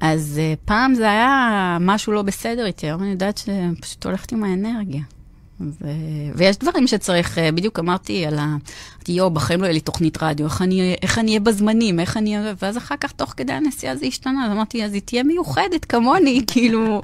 [0.00, 4.44] אז uh, פעם זה היה משהו לא בסדר איתי, היום אני יודעת שפשוט הולכת עם
[4.44, 5.02] האנרגיה.
[5.60, 5.86] ו...
[6.34, 8.56] ויש דברים שצריך, uh, בדיוק אמרתי על ה...
[9.08, 12.16] אמרתי, יואו, בחיים לא יהיה לי תוכנית רדיו, איך אני, איך אני אהיה בזמנים, איך
[12.16, 12.54] אני אהיה...
[12.62, 16.42] ואז אחר כך, תוך כדי הנסיעה זה השתנה, אז אמרתי, אז היא תהיה מיוחדת כמוני,
[16.52, 17.02] כאילו...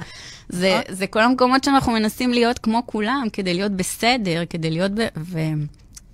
[0.49, 5.07] זה, זה כל המקומות שאנחנו מנסים להיות כמו כולם, כדי להיות בסדר, כדי להיות ב...
[5.17, 5.39] ו...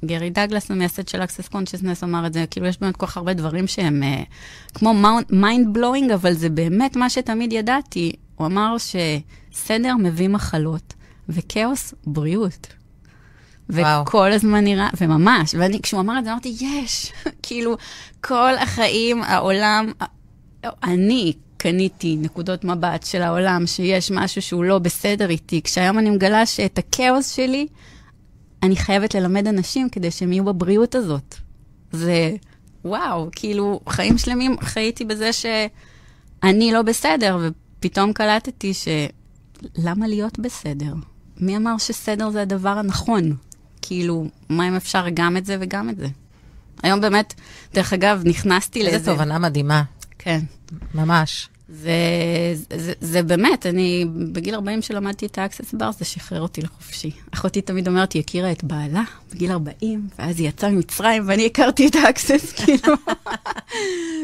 [0.04, 3.34] גרי דגלס, המייסד של Access Consciousness, אמר את זה, כאילו יש באמת כל כך הרבה
[3.34, 4.94] דברים שהם uh, כמו
[5.30, 8.12] mind blowing, אבל זה באמת מה שתמיד ידעתי.
[8.36, 10.94] הוא אמר שסדר מביא מחלות,
[11.30, 12.66] וכאוס, בריאות.
[13.70, 14.02] וואו.
[14.02, 17.12] וכל הזמן נראה, וממש, ואני, כשהוא אמר את זה, אמרתי, יש,
[17.42, 17.76] כאילו,
[18.20, 19.92] כל החיים, העולם,
[20.82, 26.46] אני קניתי נקודות מבט של העולם, שיש משהו שהוא לא בסדר איתי, כשהיום אני מגלה
[26.46, 27.66] שאת הכאוס שלי,
[28.62, 31.34] אני חייבת ללמד אנשים כדי שהם יהיו בבריאות הזאת.
[31.92, 32.36] זה,
[32.84, 37.38] וואו, כאילו, חיים שלמים חייתי בזה שאני לא בסדר,
[37.78, 38.88] ופתאום קלטתי ש...
[39.76, 40.92] למה להיות בסדר?
[41.40, 43.36] מי אמר שסדר זה הדבר הנכון?
[43.82, 46.06] כאילו, מה אם אפשר גם את זה וגם את זה?
[46.82, 47.34] היום באמת,
[47.74, 48.96] דרך אגב, נכנסתי לאיזה...
[48.96, 49.82] איזה תובנה מדהימה.
[50.18, 50.40] כן.
[50.94, 51.48] ממש.
[51.72, 51.92] זה,
[52.76, 57.10] זה, זה באמת, אני בגיל 40 שלמדתי את ה Access Bar, זה שחרר אותי לחופשי.
[57.34, 61.86] אחותי תמיד אומרת, היא הכירה את בעלה בגיל 40, ואז היא יצאה ממצרים, ואני הכרתי
[61.86, 62.94] את ה Access, כאילו,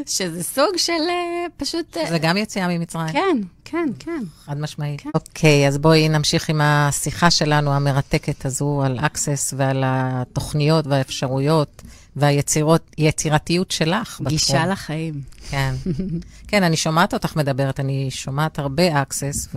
[0.07, 1.97] שזה סוג של uh, פשוט...
[2.09, 3.13] זה גם יציאה ממצרים.
[3.13, 3.39] כן,
[3.71, 4.23] כן, כן.
[4.45, 5.01] חד משמעית.
[5.01, 5.11] כן.
[5.15, 11.83] אוקיי, אז בואי נמשיך עם השיחה שלנו המרתקת הזו על אקסס ועל התוכניות והאפשרויות.
[12.17, 14.27] והיצירתיות שלך בתחום.
[14.29, 15.21] גישה לחיים.
[15.51, 15.75] כן.
[16.49, 19.57] כן, אני שומעת אותך מדברת, אני שומעת הרבה access,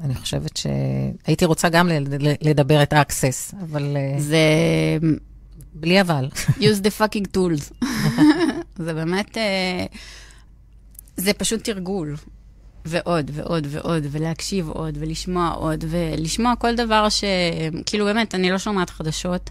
[0.00, 1.88] ואני חושבת שהייתי רוצה גם
[2.42, 3.96] לדבר את access, אבל...
[4.18, 4.38] זה...
[5.74, 6.28] בלי אבל.
[6.60, 7.86] use the fucking tools.
[8.84, 9.38] זה באמת...
[11.16, 12.16] זה פשוט תרגול.
[12.84, 17.24] ועוד ועוד ועוד, ולהקשיב עוד, ולשמוע עוד, ולשמוע כל דבר ש...
[17.86, 19.50] כאילו, באמת, אני לא שומעת חדשות.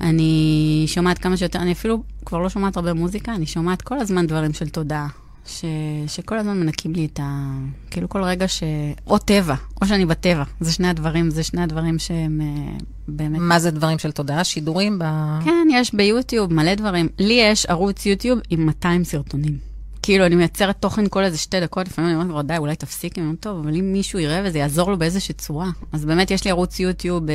[0.00, 4.26] אני שומעת כמה שיותר, אני אפילו כבר לא שומעת הרבה מוזיקה, אני שומעת כל הזמן
[4.26, 5.08] דברים של תודעה.
[5.46, 5.64] ש,
[6.06, 7.52] שכל הזמן מנקים לי את ה...
[7.90, 8.62] כאילו כל רגע ש...
[9.06, 10.44] או טבע, או שאני בטבע.
[10.60, 13.38] זה שני הדברים, זה שני הדברים שהם uh, באמת...
[13.40, 14.44] מה זה דברים של תודעה?
[14.44, 15.04] שידורים ב...
[15.44, 17.08] כן, יש ביוטיוב מלא דברים.
[17.18, 19.73] לי יש ערוץ יוטיוב עם 200 סרטונים.
[20.04, 23.18] כאילו, אני מייצרת תוכן כל איזה שתי דקות, לפעמים אני אומרת כבר, די, אולי תפסיק,
[23.18, 25.70] אני אומרת, טוב, אבל אם מישהו יראה וזה יעזור לו באיזושהי צורה.
[25.92, 27.30] אז באמת יש לי ערוץ יוטיוב, אה,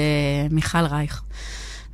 [0.54, 1.22] מיכל רייך.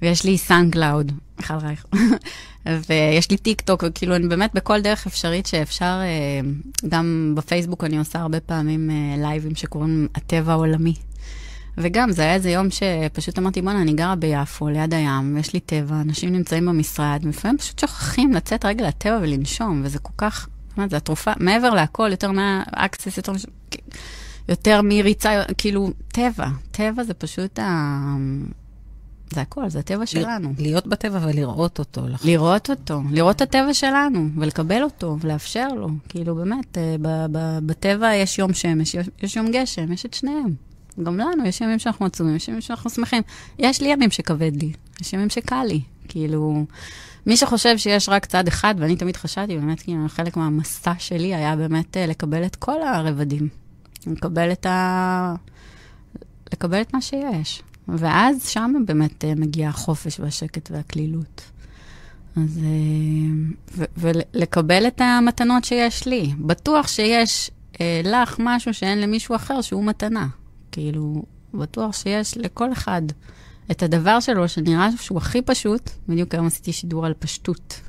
[0.01, 1.85] ויש לי SoundCloud, מיכל רייך,
[2.89, 6.49] ויש לי טיק טוק, וכאילו, אני באמת בכל דרך אפשרית שאפשר, אה,
[6.89, 10.93] גם בפייסבוק אני עושה הרבה פעמים אה, לייבים שקוראים הטבע העולמי.
[11.77, 15.59] וגם, זה היה איזה יום שפשוט אמרתי, בואנה, אני גרה ביפו, ליד הים, ויש לי
[15.59, 20.47] טבע, אנשים נמצאים במשרד, ולפעמים פשוט שוכחים לצאת רגע לטבע ולנשום, וזה כל כך,
[20.77, 23.31] אומרת, זו התרופה, מעבר להכל, יותר מהאקסס, יותר,
[24.49, 26.47] יותר מריצה, כאילו, טבע.
[26.71, 28.15] טבע זה פשוט ה...
[29.33, 30.53] זה הכל, זה הטבע שלנו.
[30.57, 32.07] להיות בטבע ולראות אותו.
[32.07, 32.25] לחוץ.
[32.25, 35.89] לראות אותו, לראות את הטבע שלנו, ולקבל אותו, ולאפשר לו.
[36.09, 36.95] כאילו, באמת, אה,
[37.65, 40.55] בטבע יש יום שמש, יש יום גשם, יש את שניהם.
[41.03, 43.23] גם לנו, יש ימים שאנחנו עצומים, יש ימים שאנחנו שמחים.
[43.59, 45.81] יש לי ימים שכבד לי, יש ימים שקל לי.
[46.07, 46.65] כאילו,
[47.25, 51.55] מי שחושב שיש רק צד אחד, ואני תמיד חשבתי, באמת, כאילו, חלק מהמסע שלי היה
[51.55, 53.49] באמת אה, לקבל את כל הרבדים.
[54.07, 55.35] לקבל את ה...
[56.53, 57.61] לקבל את מה שיש.
[57.87, 61.41] ואז שם באמת uh, מגיע החופש והשקט והקלילות.
[62.37, 62.59] אז...
[62.59, 66.33] Uh, ולקבל את המתנות שיש לי.
[66.39, 67.51] בטוח שיש
[68.03, 70.27] לך משהו שאין למישהו אחר שהוא מתנה.
[70.71, 71.23] כאילו,
[71.53, 73.01] בטוח שיש לכל אחד
[73.71, 75.89] את הדבר שלו שנראה שהוא הכי פשוט.
[76.09, 77.81] בדיוק היום עשיתי שידור על פשטות.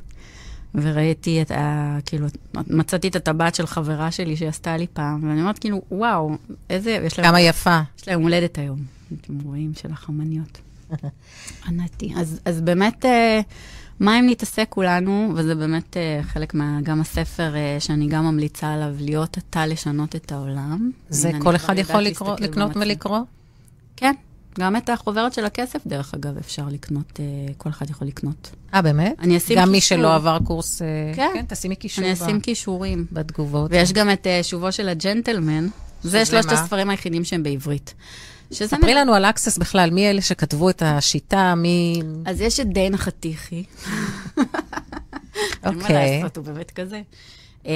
[0.75, 1.99] וראיתי את ה...
[2.07, 6.37] כאילו, מצאתי את הטבעת של חברה שלי שעשתה לי פעם, ואני אומרת, כאילו, וואו,
[6.71, 6.91] איזה...
[6.91, 7.29] יש להם...
[7.29, 7.81] כמה יפה.
[7.99, 8.79] יש להם הולדת היום.
[9.21, 10.59] אתם רואים, של החמניות.
[11.69, 12.13] ענתי.
[12.17, 13.09] אז, אז באמת, uh,
[14.01, 16.79] מה אם נתעסק כולנו, וזה באמת uh, חלק מה...
[16.83, 20.91] גם הספר uh, שאני גם ממליצה עליו, להיות אתה לשנות את העולם.
[21.09, 22.77] זה כל אחד יכול לקרוא, לקנות.
[22.77, 23.21] ולקרוא?
[23.97, 24.15] כן,
[24.61, 28.51] גם את החוברת של הכסף, דרך אגב, אפשר לקנות, uh, כל אחד יכול לקנות.
[28.75, 29.15] אה, באמת?
[29.19, 29.81] אני אשים גם מי.
[29.81, 30.83] שלא עבר קורס...
[30.83, 31.31] אה, כן.
[31.35, 33.07] כן, תשימי קישור אני אשים קישורים.
[33.13, 33.71] בתגובות.
[33.71, 35.69] ויש גם את uh, שובו של הג'נטלמן.
[36.03, 36.53] זה שלושת מה?
[36.53, 37.95] הספרים היחידים שהם בעברית.
[38.53, 42.03] שזה ספרי לנו על אקסס בכלל, מי אלה שכתבו את השיטה, מי...
[42.27, 43.65] אז יש את דיינה חתיכי.
[44.37, 44.45] אין
[45.65, 46.21] מה אוקיי.
[46.21, 47.01] לעשות, הוא באמת כזה.
[47.67, 47.73] אה,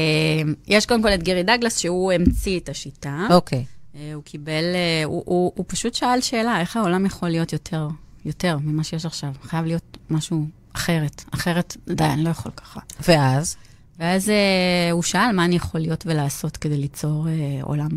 [0.66, 3.26] יש קודם כל את גרי דגלס, שהוא המציא את השיטה.
[3.31, 3.64] אוקיי.
[3.95, 7.88] אה, הוא קיבל, אה, הוא, הוא, הוא פשוט שאל שאלה, איך העולם יכול להיות יותר,
[8.24, 9.32] יותר ממה שיש עכשיו?
[9.43, 11.24] חייב להיות משהו אחרת.
[11.30, 12.80] אחרת, די, אני לא יכול ככה.
[13.09, 13.57] ואז?
[13.99, 17.88] ואז אה, הוא שאל מה אני יכול להיות ולעשות כדי ליצור אה, עולם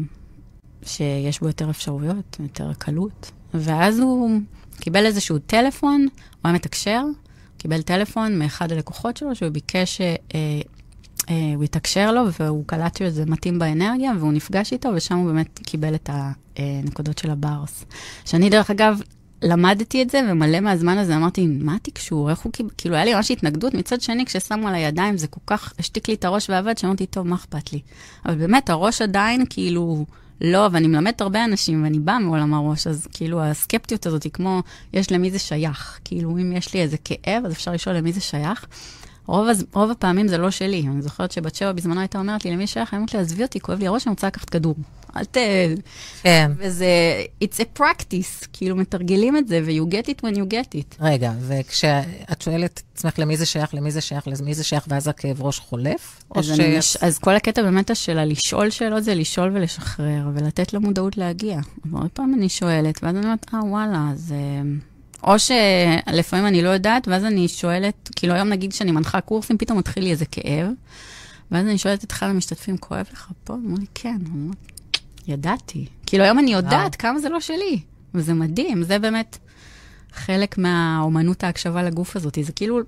[0.86, 3.32] שיש בו יותר אפשרויות, יותר קלות.
[3.54, 4.40] ואז הוא
[4.80, 6.10] קיבל איזשהו טלפון, הוא
[6.44, 7.04] היה מתקשר,
[7.58, 10.16] קיבל טלפון מאחד הלקוחות שלו, שהוא ביקש אה,
[11.56, 15.96] הוא התקשר לו, והוא קלט שזה מתאים באנרגיה, והוא נפגש איתו, ושם הוא באמת קיבל
[15.96, 16.10] את
[16.58, 17.86] הנקודות של הברס.
[18.26, 19.00] שאני, דרך אגב,
[19.42, 22.30] למדתי את זה, ומלא מהזמן הזה אמרתי, מה התקשור?
[22.30, 22.70] איך הוא קיבל?
[22.78, 23.74] כאילו, היה לי ממש התנגדות.
[23.74, 27.28] מצד שני, כששמו על הידיים, זה כל כך השתיק לי את הראש ועבד, שאמרתי, טוב,
[27.28, 27.80] מה אכפת לי?
[28.26, 30.06] אבל באמת, הראש עדיין, כאילו,
[30.42, 34.62] לא, ואני מלמדת הרבה אנשים, ואני באה מעולם הראש, אז כאילו, הסקפטיות הזאת היא כמו,
[34.94, 36.00] יש למי זה שייך.
[36.06, 38.66] כאילו, אם יש לי איזה כאב, אז אפשר לשאול למי זה שייך.
[39.28, 40.88] רוב, הז- רוב הפעמים זה לא שלי.
[40.88, 42.94] אני זוכרת שבת שבע בזמנו הייתה אומרת לי, למי שייך?
[42.94, 44.76] אני אומרת לי, עזבי אותי, כואב לי הראש, אני רוצה לקחת כדור.
[45.18, 45.38] אל ת...
[46.24, 46.52] כן.
[46.58, 46.86] וזה,
[47.44, 50.96] it's a practice, כאילו מתרגלים את זה, ו-you get it when you get it.
[51.00, 55.08] רגע, וכשאת שואלת את עצמך למי זה שייך, למי זה שייך, למי זה שייך, ואז
[55.08, 56.24] הכאב ראש חולף?
[56.36, 56.60] אז, ש...
[56.60, 56.98] מש...
[56.98, 61.60] אז כל הקטע באמת של הלשאול שאלות זה לשאול ולשחרר, ולתת למודעות להגיע.
[61.92, 64.34] ועוד פעם אני שואלת, ואז אני אומרת, אה, וואלה, אז...
[65.24, 69.78] או שלפעמים אני לא יודעת, ואז אני שואלת, כאילו היום נגיד שאני מנחה קורסים, פתאום
[69.78, 70.68] מתחיל לי איזה כאב,
[71.52, 73.54] ואז אני שואלת את אחד המשתתפים, כואב לך פה?
[73.54, 74.18] אמרו לי, כן.
[74.34, 74.58] אומרת,
[75.28, 75.86] ידעתי.
[76.06, 77.80] כאילו היום אני יודעת כמה זה לא שלי,
[78.14, 79.38] וזה מדהים, זה באמת
[80.14, 82.38] חלק מהאומנות ההקשבה לגוף הזאת.
[82.42, 82.80] זה כאילו,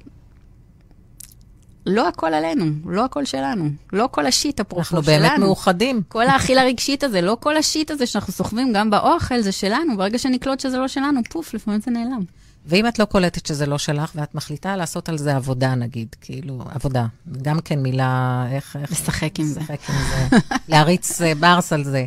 [1.86, 5.22] לא הכל עלינו, לא הכל שלנו, לא כל השיט אנחנו שלנו.
[5.22, 6.02] באמת מאוחדים.
[6.08, 9.98] כל האכיל הרגשית הזה, לא כל השיט הזה שאנחנו סוחבים גם באוכל, זה שלנו.
[9.98, 12.22] ברגע שנקלוט שזה לא שלנו, פוף, לפעמים זה נעלם.
[12.66, 16.62] ואם את לא קולטת שזה לא שלך, ואת מחליטה לעשות על זה עבודה, נגיד, כאילו,
[16.70, 17.06] עבודה.
[17.42, 18.78] גם כן מילה, איך...
[18.82, 19.60] איך לשחק עם זה.
[19.60, 20.38] לשחק עם זה.
[20.70, 22.06] להריץ אה, ברס על זה.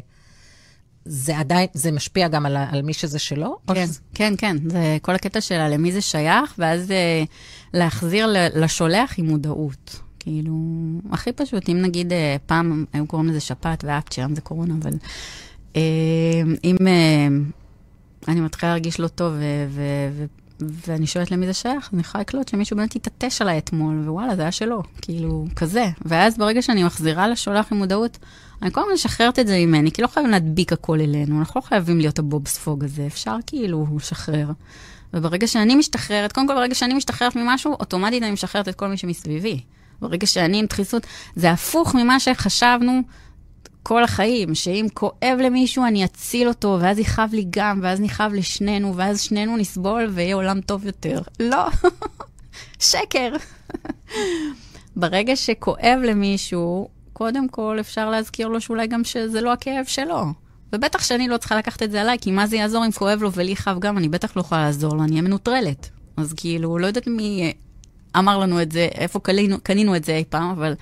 [1.10, 3.56] זה עדיין, זה משפיע גם על, על מי שזה שלו?
[3.74, 7.24] כן, שזה- כן, כן, זה כל הקטע שלה, למי זה שייך, ואז אה,
[7.74, 10.00] להחזיר לשולח עם מודעות.
[10.18, 10.52] כאילו,
[11.10, 14.90] הכי פשוט, אם נגיד אה, פעם היו קוראים לזה שפעת ואפצ'ר, היום זה קורונה, אבל
[15.76, 15.80] אה,
[16.64, 17.28] אם אה,
[18.28, 19.82] אני מתחילה להרגיש לא טוב ו- ו-
[20.12, 20.24] ו-
[20.86, 24.42] ואני שואלת למי זה שייך, אני יכולה לקלוט שמישהו באמת התעטש עליי אתמול, ווואלה, זה
[24.42, 25.86] היה שלו, כאילו, כזה.
[26.04, 28.18] ואז ברגע שאני מחזירה לשולח עם מודעות,
[28.62, 31.66] אני כל הזמן משחררת את זה ממני, כי לא חייבים להדביק הכל אלינו, אנחנו לא
[31.66, 34.50] חייבים להיות הבוב ספוג הזה, אפשר כאילו לשחרר.
[35.14, 38.96] וברגע שאני משתחררת, קודם כל ברגע שאני משתחררת ממשהו, אוטומטית אני משחררת את כל מי
[38.96, 39.60] שמסביבי.
[40.00, 41.06] ברגע שאני עם דחיסות,
[41.36, 43.02] זה הפוך ממה שחשבנו
[43.82, 48.96] כל החיים, שאם כואב למישהו, אני אציל אותו, ואז יכאב לי גם, ואז נכאב לשנינו,
[48.96, 51.20] ואז שנינו נסבול ויהיה עולם טוב יותר.
[51.40, 51.64] לא,
[52.90, 53.32] שקר.
[54.96, 56.88] ברגע שכואב למישהו,
[57.18, 60.24] קודם כל אפשר להזכיר לו שאולי גם שזה לא הכאב שלו.
[60.72, 63.32] ובטח שאני לא צריכה לקחת את זה עליי, כי מה זה יעזור אם כואב לו
[63.32, 65.90] ולי חב גם, אני בטח לא יכולה לעזור לו, אני אהיה מנוטרלת.
[66.16, 67.52] אז כאילו, לא יודעת מי
[68.18, 70.74] אמר לנו את זה, איפה קנינו, קנינו את זה אי פעם, אבל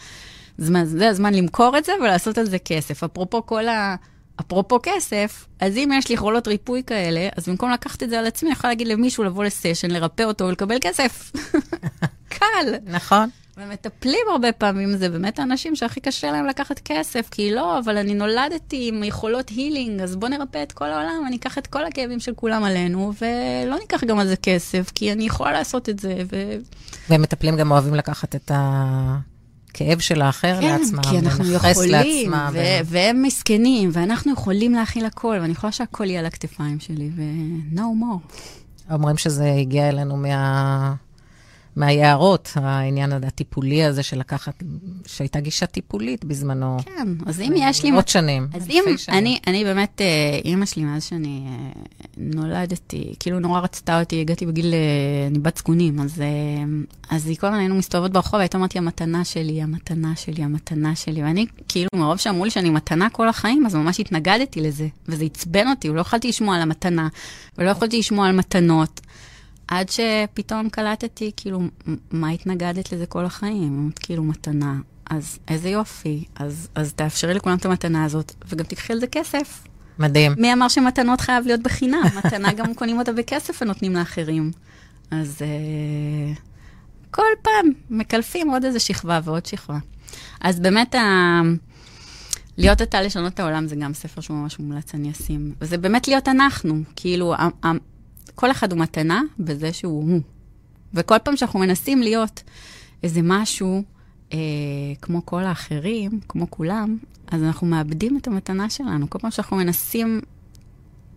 [0.59, 3.05] זמן, זה הזמן למכור את זה ולעשות על זה כסף.
[3.05, 3.97] אפרופו כל ה...
[4.41, 8.27] אפרופו כסף, אז אם יש לי יכולות ריפוי כאלה, אז במקום לקחת את זה על
[8.27, 11.33] עצמי, אני יכולה להגיד למישהו לבוא לסשן, לרפא אותו ולקבל כסף.
[12.39, 12.75] קל.
[12.85, 13.29] נכון.
[13.57, 18.15] ומטפלים הרבה פעמים, זה באמת האנשים שהכי קשה להם לקחת כסף, כי לא, אבל אני
[18.15, 22.21] נולדתי עם יכולות הילינג, אז בוא נרפא את כל העולם, אני אקח את כל הכאבים
[22.21, 26.15] של כולם עלינו, ולא ניקח גם על זה כסף, כי אני יכולה לעשות את זה,
[26.33, 26.53] ו...
[27.11, 32.59] ומטפלים גם אוהבים לקחת את הכאב של האחר לעצמם, כן, כי אנחנו יכולים, לעצמם, ו-
[32.85, 38.37] והם מסכנים, ואנחנו יכולים להכיל הכל, ואני יכולה שהכל יהיה על הכתפיים שלי, ו-no more.
[38.93, 40.95] אומרים שזה הגיע אלינו מה...
[41.77, 44.63] מהיערות, העניין הטיפולי הזה של לקחת,
[45.07, 46.77] שהייתה גישה טיפולית בזמנו.
[46.85, 47.91] כן, אז אם יש לי...
[47.91, 48.49] עוד שנים.
[48.55, 49.19] אז אם, שנים.
[49.19, 51.73] אני, אני באמת, אה, אימא שלי, מאז שאני אה,
[52.17, 56.23] נולדתי, כאילו נורא רצתה אותי, הגעתי בגיל, אה, אני בת זקונים, אז,
[57.11, 60.97] אז היא כל הזמן היינו מסתובבות ברחוב, הייתה אומרת לי, המתנה שלי, המתנה שלי, המתנה
[60.97, 65.25] שלי, ואני, כאילו, מרוב שאמרו לי שאני מתנה כל החיים, אז ממש התנגדתי לזה, וזה
[65.25, 67.09] עצבן אותי, ולא יכולתי לשמוע על המתנה,
[67.59, 69.01] ולא יכולתי לשמוע על מתנות.
[69.69, 71.61] עד שפתאום קלטתי, כאילו,
[72.11, 73.91] מה התנגדת לזה כל החיים?
[74.01, 74.75] כאילו, מתנה.
[75.11, 76.25] אז איזה יופי.
[76.37, 79.65] אז, אז תאפשרי לכולם את המתנה הזאת, וגם תיקחי על זה כסף.
[79.99, 80.33] מדהים.
[80.39, 82.03] מי אמר שמתנות חייב להיות בחינם?
[82.25, 84.51] מתנה גם קונים אותה בכסף ונותנים לאחרים.
[85.11, 86.39] אז uh,
[87.11, 89.79] כל פעם מקלפים עוד איזה שכבה ועוד שכבה.
[90.41, 91.41] אז באמת, ה...
[92.59, 95.55] להיות אתה לשנות את העולם זה גם ספר שהוא ממש מומלץ, אני אשים.
[95.61, 96.83] וזה באמת להיות אנחנו.
[96.97, 97.35] כאילו.
[98.37, 100.21] כל אחד הוא מתנה בזה שהוא הוא.
[100.95, 102.43] וכל פעם שאנחנו מנסים להיות
[103.03, 103.83] איזה משהו,
[104.33, 104.39] אה,
[105.03, 109.11] כמו כל האחרים, כמו כולם, אז אנחנו מאבדים את המתנה שלנו.
[109.11, 110.21] כל פעם שאנחנו מנסים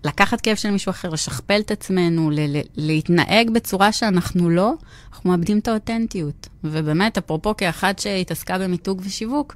[0.03, 4.73] לקחת כאב של מישהו אחר, לשכפל את עצמנו, ל- להתנהג בצורה שאנחנו לא,
[5.11, 6.47] אנחנו מאבדים את האותנטיות.
[6.63, 9.55] ובאמת, אפרופו כאחת שהתעסקה במיתוג ושיווק,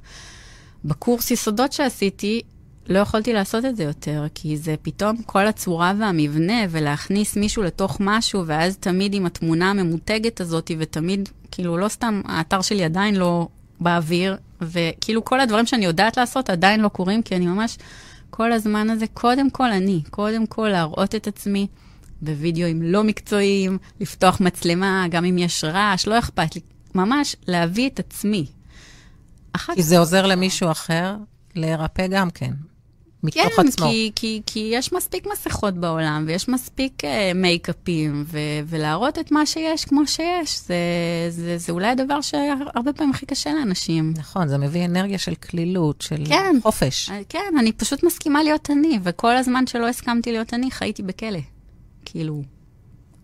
[0.84, 2.42] בקורס יסודות שעשיתי,
[2.88, 7.96] לא יכולתי לעשות את זה יותר, כי זה פתאום כל הצורה והמבנה, ולהכניס מישהו לתוך
[8.00, 13.48] משהו, ואז תמיד עם התמונה הממותגת הזאת, ותמיד, כאילו, לא סתם, האתר שלי עדיין לא
[13.80, 17.78] באוויר, וכאילו כל הדברים שאני יודעת לעשות עדיין לא קורים, כי אני ממש,
[18.30, 21.66] כל הזמן הזה, קודם כל אני, קודם כל להראות את עצמי
[22.22, 26.60] בווידאוים לא מקצועיים, לפתוח מצלמה, גם אם יש רעש, לא אכפת לי,
[26.94, 28.46] ממש להביא את עצמי.
[29.74, 31.16] כי זה עוזר למישהו אחר
[31.54, 32.52] להירפא גם כן.
[33.24, 33.86] מתוך כן, עצמו.
[33.86, 39.46] כי, כי, כי יש מספיק מסכות בעולם, ויש מספיק uh, מייקאפים, ו, ולהראות את מה
[39.46, 40.76] שיש כמו שיש, זה,
[41.28, 44.14] זה, זה אולי הדבר שהרבה פעמים הכי קשה לאנשים.
[44.16, 46.56] נכון, זה מביא אנרגיה של כלילות, של כן.
[46.62, 47.10] חופש.
[47.10, 51.40] אה, כן, אני פשוט מסכימה להיות אני, וכל הזמן שלא הסכמתי להיות אני, חייתי בכלא.
[52.04, 52.42] כאילו,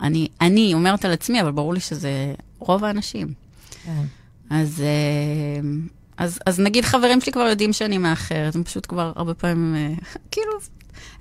[0.00, 3.32] אני, אני אומרת על עצמי, אבל ברור לי שזה רוב האנשים.
[3.84, 4.02] כן.
[4.50, 5.60] אז, אה,
[6.20, 9.94] אז, אז נגיד חברים שלי כבר יודעים שאני מאחרת, הם פשוט כבר הרבה פעמים, אה,
[10.30, 10.52] כאילו,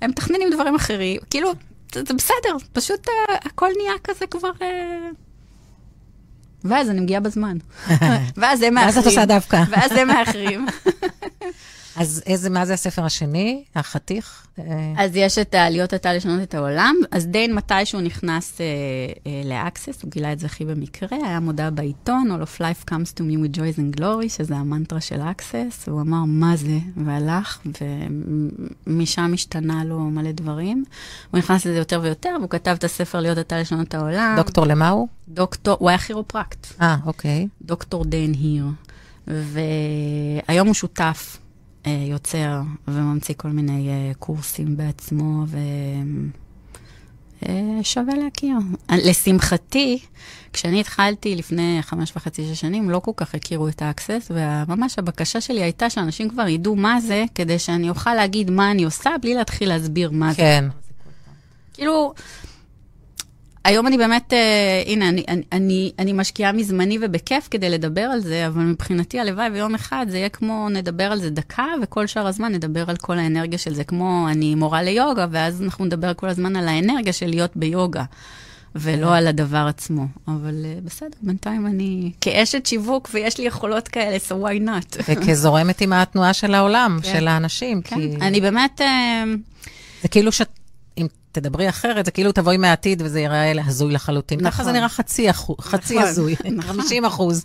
[0.00, 1.52] הם מתכננים דברים אחרים, כאילו,
[1.94, 3.10] זה, זה בסדר, פשוט uh,
[3.44, 4.50] הכל נהיה כזה כבר...
[4.58, 4.62] Uh...
[6.64, 7.58] ואז אני מגיעה בזמן.
[8.36, 8.94] ואז הם מאחרים.
[8.94, 9.62] ואז את עושה דווקא.
[9.70, 10.66] ואז הם מאחרים.
[11.96, 13.64] אז איזה, מה זה הספר השני?
[13.74, 14.46] החתיך?
[14.58, 14.64] אה,
[14.98, 16.94] אז יש את העליות אתה לשנות את העולם.
[17.10, 18.66] אז דיין מתי שהוא נכנס אה,
[19.26, 23.18] אה, לאקסס, הוא גילה את זה הכי במקרה, היה מודע בעיתון, All of life comes
[23.18, 26.78] to me with joys and glory, שזה המנטרה של אקסס, הוא אמר, מה זה?
[27.04, 27.60] והלך,
[28.86, 30.84] ומשם השתנה לו מלא דברים.
[31.30, 34.34] הוא נכנס לזה יותר ויותר, והוא כתב את הספר להיות אתה לשנות את העולם.
[34.36, 35.08] דוקטור למה הוא?
[35.28, 36.66] דוקטור, הוא היה כירופרקט.
[36.80, 37.48] אה, אוקיי.
[37.62, 38.64] דוקטור דיין היר.
[39.26, 41.39] והיום הוא שותף
[41.86, 45.44] יוצר וממציא כל מיני אה, קורסים בעצמו,
[47.42, 48.56] ושווה אה, להכיר.
[48.90, 49.98] לשמחתי,
[50.52, 54.98] כשאני התחלתי לפני חמש וחצי, שש שנים, לא כל כך הכירו את ה Access, וממש
[54.98, 59.10] הבקשה שלי הייתה שאנשים כבר ידעו מה זה, כדי שאני אוכל להגיד מה אני עושה,
[59.22, 60.36] בלי להתחיל להסביר מה זה.
[60.36, 60.64] כן.
[61.74, 62.14] כאילו,
[63.64, 68.20] היום אני באמת, אה, הנה, אני, אני, אני, אני משקיעה מזמני ובכיף כדי לדבר על
[68.20, 72.26] זה, אבל מבחינתי הלוואי ויום אחד זה יהיה כמו נדבר על זה דקה, וכל שאר
[72.26, 76.28] הזמן נדבר על כל האנרגיה של זה, כמו אני מורה ליוגה, ואז אנחנו נדבר כל
[76.28, 78.04] הזמן על האנרגיה של להיות ביוגה.
[78.74, 80.06] ולא על הדבר עצמו.
[80.28, 84.96] אבל uh, בסדר, בינתיים אני כאשת שיווק ויש לי יכולות כאלה, so why not?
[85.08, 87.12] וכזורמת עם התנועה של העולם, כן.
[87.12, 87.82] של האנשים.
[87.82, 88.80] כן, כי אני באמת...
[88.80, 88.84] Uh,
[90.02, 90.59] זה כאילו שאת...
[91.32, 94.38] תדברי אחרת, זה כאילו תבואי מהעתיד וזה ייראה הזוי לחלוטין.
[94.40, 94.64] ככה נכון.
[94.64, 96.60] זה נראה חצי, אחו, חצי נכון, הזוי, נכון.
[96.82, 97.44] 50 אחוז.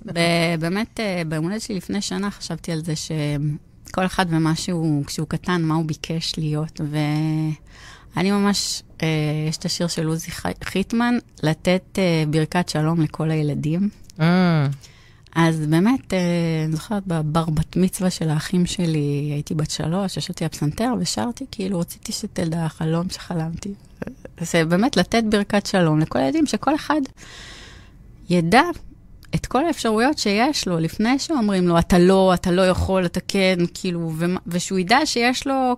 [0.60, 5.28] באמת, אה, ביום הולדת שלי לפני שנה חשבתי על זה שכל אחד ומה שהוא, כשהוא
[5.28, 6.82] קטן, מה הוא ביקש להיות.
[8.16, 9.08] ואני ממש, אה,
[9.50, 13.90] יש את השיר של עוזי חי- חיטמן, לתת אה, ברכת שלום לכל הילדים.
[14.18, 14.22] Mm,
[15.36, 16.20] אז באמת, אה,
[16.66, 20.50] אני זוכרת, בבר בת מצווה של האחים שלי, הייתי בת שלוש, ישבתי על
[21.00, 23.74] ושרתי, כאילו, רציתי שתדע החלום שחלמתי.
[24.42, 27.02] זה באמת לתת ברכת שלום לכל הילדים, שכל אחד
[28.30, 28.64] ידע
[29.36, 33.58] את כל האפשרויות שיש לו, לפני שאומרים לו, אתה לא, אתה לא יכול, אתה כן,
[33.74, 34.14] כאילו,
[34.48, 35.76] ושהוא ידע שיש לו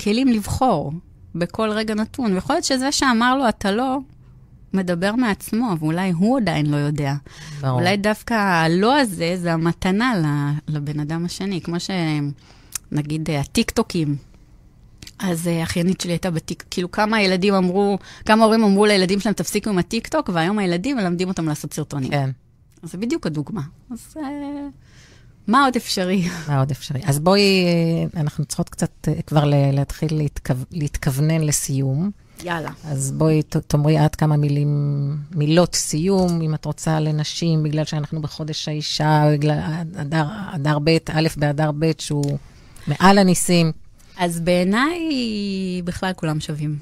[0.00, 0.92] כלים לבחור
[1.34, 2.34] בכל רגע נתון.
[2.34, 3.98] ויכול להיות שזה שאמר לו, אתה לא,
[4.74, 7.14] מדבר מעצמו, ואולי הוא עדיין לא יודע.
[7.60, 7.80] ברור.
[7.80, 10.14] אולי דווקא הלא הזה זה המתנה
[10.68, 14.16] לבן אדם השני, כמו שנגיד הטיקטוקים.
[15.18, 19.34] אז אה, אחיינית שלי הייתה בטיק, כאילו כמה ילדים אמרו, כמה הורים אמרו לילדים שלהם,
[19.34, 22.10] תפסיקו עם הטיקטוק, והיום הילדים מלמדים אותם לעשות סרטונים.
[22.10, 22.30] כן,
[22.82, 23.62] אז זה בדיוק הדוגמה.
[23.90, 24.22] אז אה,
[25.46, 26.28] מה עוד אפשרי?
[26.48, 27.00] מה עוד אפשרי?
[27.04, 30.54] אז בואי, אה, אנחנו צריכות קצת כבר להתחיל להתכו...
[30.70, 32.10] להתכוונן לסיום.
[32.44, 32.70] יאללה.
[32.84, 34.68] אז בואי ת- תאמרי עד כמה מילים,
[35.34, 39.60] מילות סיום, אם את רוצה לנשים, בגלל שאנחנו בחודש האישה, בגלל
[39.96, 40.24] אדר,
[40.54, 42.38] אדר ב', א' באדר ב', שהוא
[42.86, 43.72] מעל הניסים.
[44.18, 44.98] אז בעיניי
[45.84, 46.78] בכלל כולם שווים.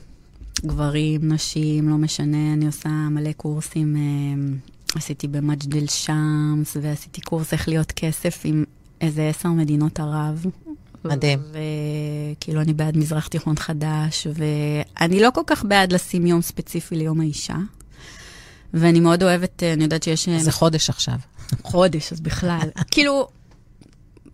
[0.66, 3.96] גברים, נשים, לא משנה, אני עושה מלא קורסים.
[3.96, 4.56] אה,
[4.94, 8.64] עשיתי במג'דל שמס, ועשיתי קורס איך להיות כסף עם
[9.00, 10.46] איזה עשר מדינות ערב.
[11.05, 11.38] מדהים.
[12.36, 17.20] וכאילו, אני בעד מזרח תיכון חדש, ואני לא כל כך בעד לשים יום ספציפי ליום
[17.20, 17.57] האישה.
[18.74, 20.28] ואני מאוד אוהבת, אני יודעת שיש...
[20.28, 21.14] אה, זה חודש עכשיו.
[21.62, 22.68] חודש, אז בכלל.
[22.90, 23.28] כאילו,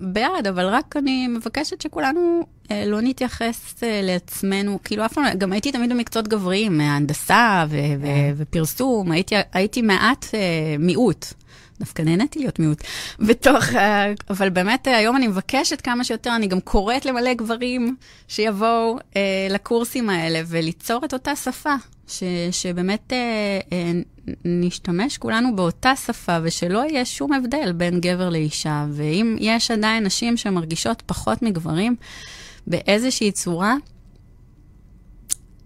[0.00, 5.52] בעד, אבל רק אני מבקשת שכולנו אה, לא נתייחס אה, לעצמנו, כאילו אף פעם, גם
[5.52, 8.34] הייתי תמיד במקצועות גבריים, הנדסה ו- ו- כן.
[8.36, 11.26] ופרסום, הייתי, הייתי מעט אה, מיעוט.
[11.80, 12.82] דווקא נהניתי להיות מיעוט
[13.20, 13.64] בתוך,
[14.30, 17.96] אבל באמת היום אני מבקשת כמה שיותר, אני גם קוראת למלא גברים
[18.28, 21.74] שיבואו אה, לקורסים האלה וליצור את אותה שפה,
[22.08, 23.18] ש, שבאמת אה,
[23.72, 23.92] אה,
[24.44, 28.86] נשתמש כולנו באותה שפה ושלא יהיה שום הבדל בין גבר לאישה.
[28.90, 31.96] ואם יש עדיין נשים שמרגישות פחות מגברים
[32.66, 33.74] באיזושהי צורה,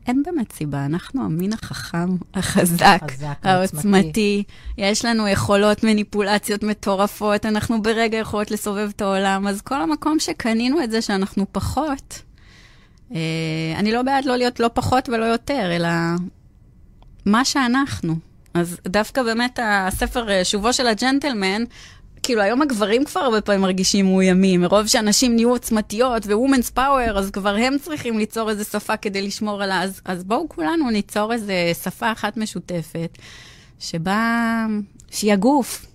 [0.07, 4.43] אין באמת סיבה, אנחנו המין החכם, החזק, החזק העוצמתי.
[4.79, 10.83] יש לנו יכולות מניפולציות מטורפות, אנחנו ברגע יכולות לסובב את העולם, אז כל המקום שקנינו
[10.85, 12.23] את זה שאנחנו פחות,
[13.15, 13.19] אה,
[13.77, 15.89] אני לא בעד לא להיות לא פחות ולא יותר, אלא
[17.27, 18.15] מה שאנחנו.
[18.55, 21.65] אז דווקא באמת הספר אה, שובו של הג'נטלמן,
[22.23, 27.31] כאילו היום הגברים כבר הרבה פעמים מרגישים מאוימים, מרוב שאנשים נהיו עוצמתיות ו-Women's Power, אז
[27.31, 29.83] כבר הם צריכים ליצור איזה שפה כדי לשמור עליה.
[29.83, 33.19] אז, אז בואו כולנו ניצור איזה שפה אחת משותפת,
[33.79, 34.67] שבה,
[35.11, 35.87] שהיא הגוף,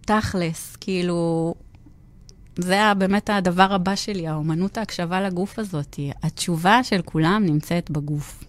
[0.00, 1.54] תכלס, כאילו,
[2.58, 6.00] זה באמת הדבר הבא שלי, האומנות ההקשבה לגוף הזאת.
[6.22, 8.44] התשובה של כולם נמצאת בגוף.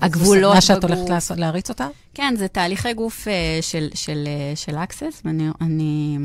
[0.00, 0.54] הגבולות בגוף.
[0.54, 1.88] מה שאת הולכת לעשות, להריץ אותה?
[2.14, 3.30] כן, זה תהליכי גוף uh,
[3.60, 5.48] של, של, uh, של Access, ואני...
[5.60, 6.18] אני,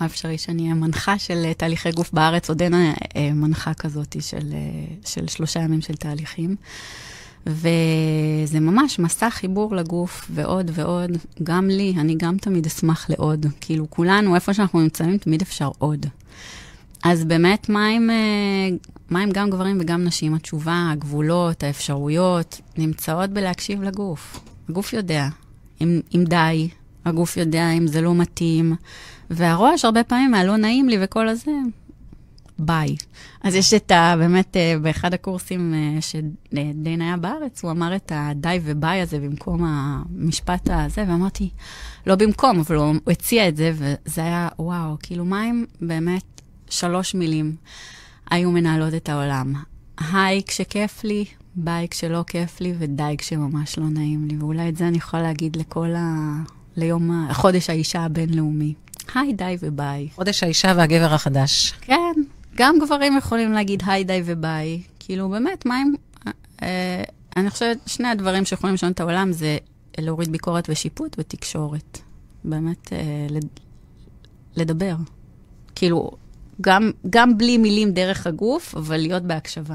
[0.00, 4.16] מה אפשרי שאני אהיה מנחה של uh, תהליכי גוף בארץ, עוד אין uh, מנחה כזאת
[4.20, 6.56] של, uh, של שלושה ימים של תהליכים.
[7.46, 11.10] וזה ממש מסע חיבור לגוף ועוד ועוד.
[11.42, 13.46] גם לי, אני גם תמיד אשמח לעוד.
[13.60, 16.06] כאילו, כולנו, איפה שאנחנו נמצאים, תמיד אפשר עוד.
[17.04, 18.68] אז באמת, אה,
[19.10, 20.34] מה עם גם גברים וגם נשים?
[20.34, 24.40] התשובה, הגבולות, האפשרויות, נמצאות בלהקשיב לגוף.
[24.68, 25.28] הגוף יודע
[25.80, 26.68] אם, אם די,
[27.04, 28.76] הגוף יודע אם זה לא מתאים,
[29.30, 31.52] והראש הרבה פעמים מהלא נעים לי וכל הזה,
[32.58, 32.96] ביי.
[33.42, 34.14] אז יש את ה...
[34.18, 39.64] באמת, אה, באחד הקורסים אה, שדיין היה בארץ, הוא אמר את הדי וביי הזה במקום
[39.64, 41.50] המשפט הזה, ואמרתי,
[42.06, 46.35] לא במקום, אבל הוא הציע את זה, וזה היה, וואו, כאילו, מה אם באמת
[46.70, 47.56] שלוש מילים
[48.30, 49.54] היו מנהלות את העולם.
[50.12, 54.36] היי כשכיף לי, ביי כשלא כיף לי, ודי כשממש לא נעים לי.
[54.36, 56.36] ואולי את זה אני יכולה להגיד לכל ה...
[56.76, 58.74] ליום, חודש האישה הבינלאומי.
[59.14, 60.08] היי, די וביי.
[60.14, 61.72] חודש האישה והגבר החדש.
[61.80, 62.12] כן,
[62.54, 64.82] גם גברים יכולים להגיד היי, די וביי.
[64.98, 65.94] כאילו, באמת, מה אם...
[66.62, 67.02] אה,
[67.36, 69.58] אני חושבת, שני הדברים שיכולים לשנות את העולם זה
[69.98, 71.98] להוריד ביקורת ושיפוט ותקשורת.
[72.44, 73.26] באמת, אה,
[74.56, 74.96] לדבר.
[75.74, 76.10] כאילו,
[76.60, 79.74] גם, גם בלי מילים דרך הגוף, אבל להיות בהקשבה.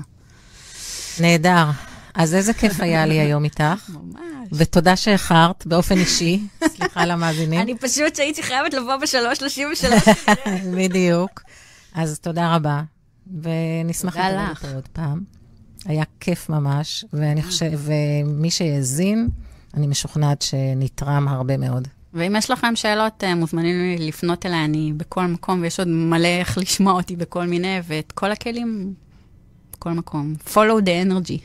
[1.20, 1.66] נהדר.
[2.14, 3.90] אז איזה כיף היה לי היום איתך.
[3.90, 4.48] ממש.
[4.52, 7.62] ותודה שאיחרת באופן אישי, סליחה למאזינים.
[7.62, 10.04] אני פשוט שהייתי חייבת לבוא בשלוש שלושים ושלוש.
[10.78, 11.42] בדיוק.
[11.96, 12.82] אז תודה רבה,
[13.42, 15.22] ונשמח לדבר איתו עוד פעם.
[15.86, 19.30] היה כיף ממש, ואני חושבת, ומי שהאזין,
[19.74, 21.88] אני משוכנעת שנתרם הרבה מאוד.
[22.14, 26.58] ואם יש לכם שאלות, אה, מוזמנים לפנות אליי, אני בכל מקום, ויש עוד מלא איך
[26.58, 28.94] לשמוע אותי בכל מיני, ואת כל הכלים
[29.74, 30.34] בכל מקום.
[30.48, 31.40] follow the energy.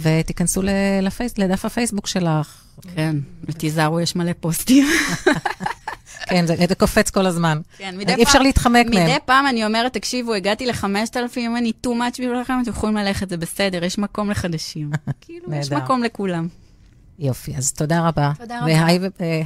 [0.00, 0.62] ותיכנסו
[1.02, 2.62] לפייס, לדף הפייסבוק שלך.
[2.94, 4.86] כן, ותיזהרו, יש מלא פוסטים.
[6.28, 7.60] כן, זה, זה קופץ כל הזמן.
[7.78, 8.18] כן, מדי פעם...
[8.18, 9.06] אי אפשר להתחמק מדי מהם.
[9.06, 13.28] מדי פעם אני אומרת, תקשיבו, הגעתי ל-5,000, אם אני too much בשבילכם, אתם יכולים ללכת,
[13.28, 14.90] זה בסדר, יש מקום לחדשים.
[15.20, 16.48] כאילו, יש מקום לכולם.
[17.18, 18.32] יופי, אז תודה רבה.
[18.38, 18.66] תודה רבה.
[18.66, 18.98] והי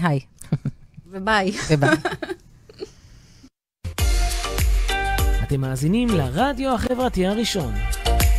[0.02, 0.20] והי.
[1.06, 1.52] וביי.
[1.70, 1.96] וביי.
[5.42, 7.74] אתם מאזינים לרדיו החברתי הראשון.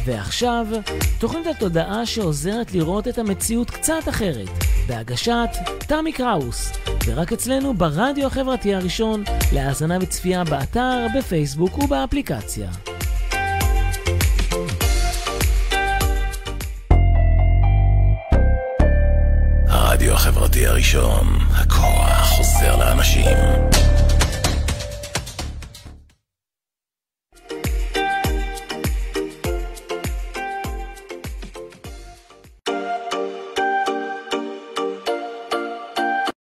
[0.06, 0.68] ועכשיו,
[1.20, 4.48] תוכנית התודעה שעוזרת לראות את המציאות קצת אחרת,
[4.88, 5.50] בהגשת
[5.80, 6.72] תמי קראוס,
[7.06, 9.24] ורק אצלנו ברדיו החברתי הראשון,
[9.54, 12.70] להאזנה וצפייה באתר, בפייסבוק ובאפליקציה.
[20.28, 23.38] החברתי הראשון, הכוח חוזר לאנשים.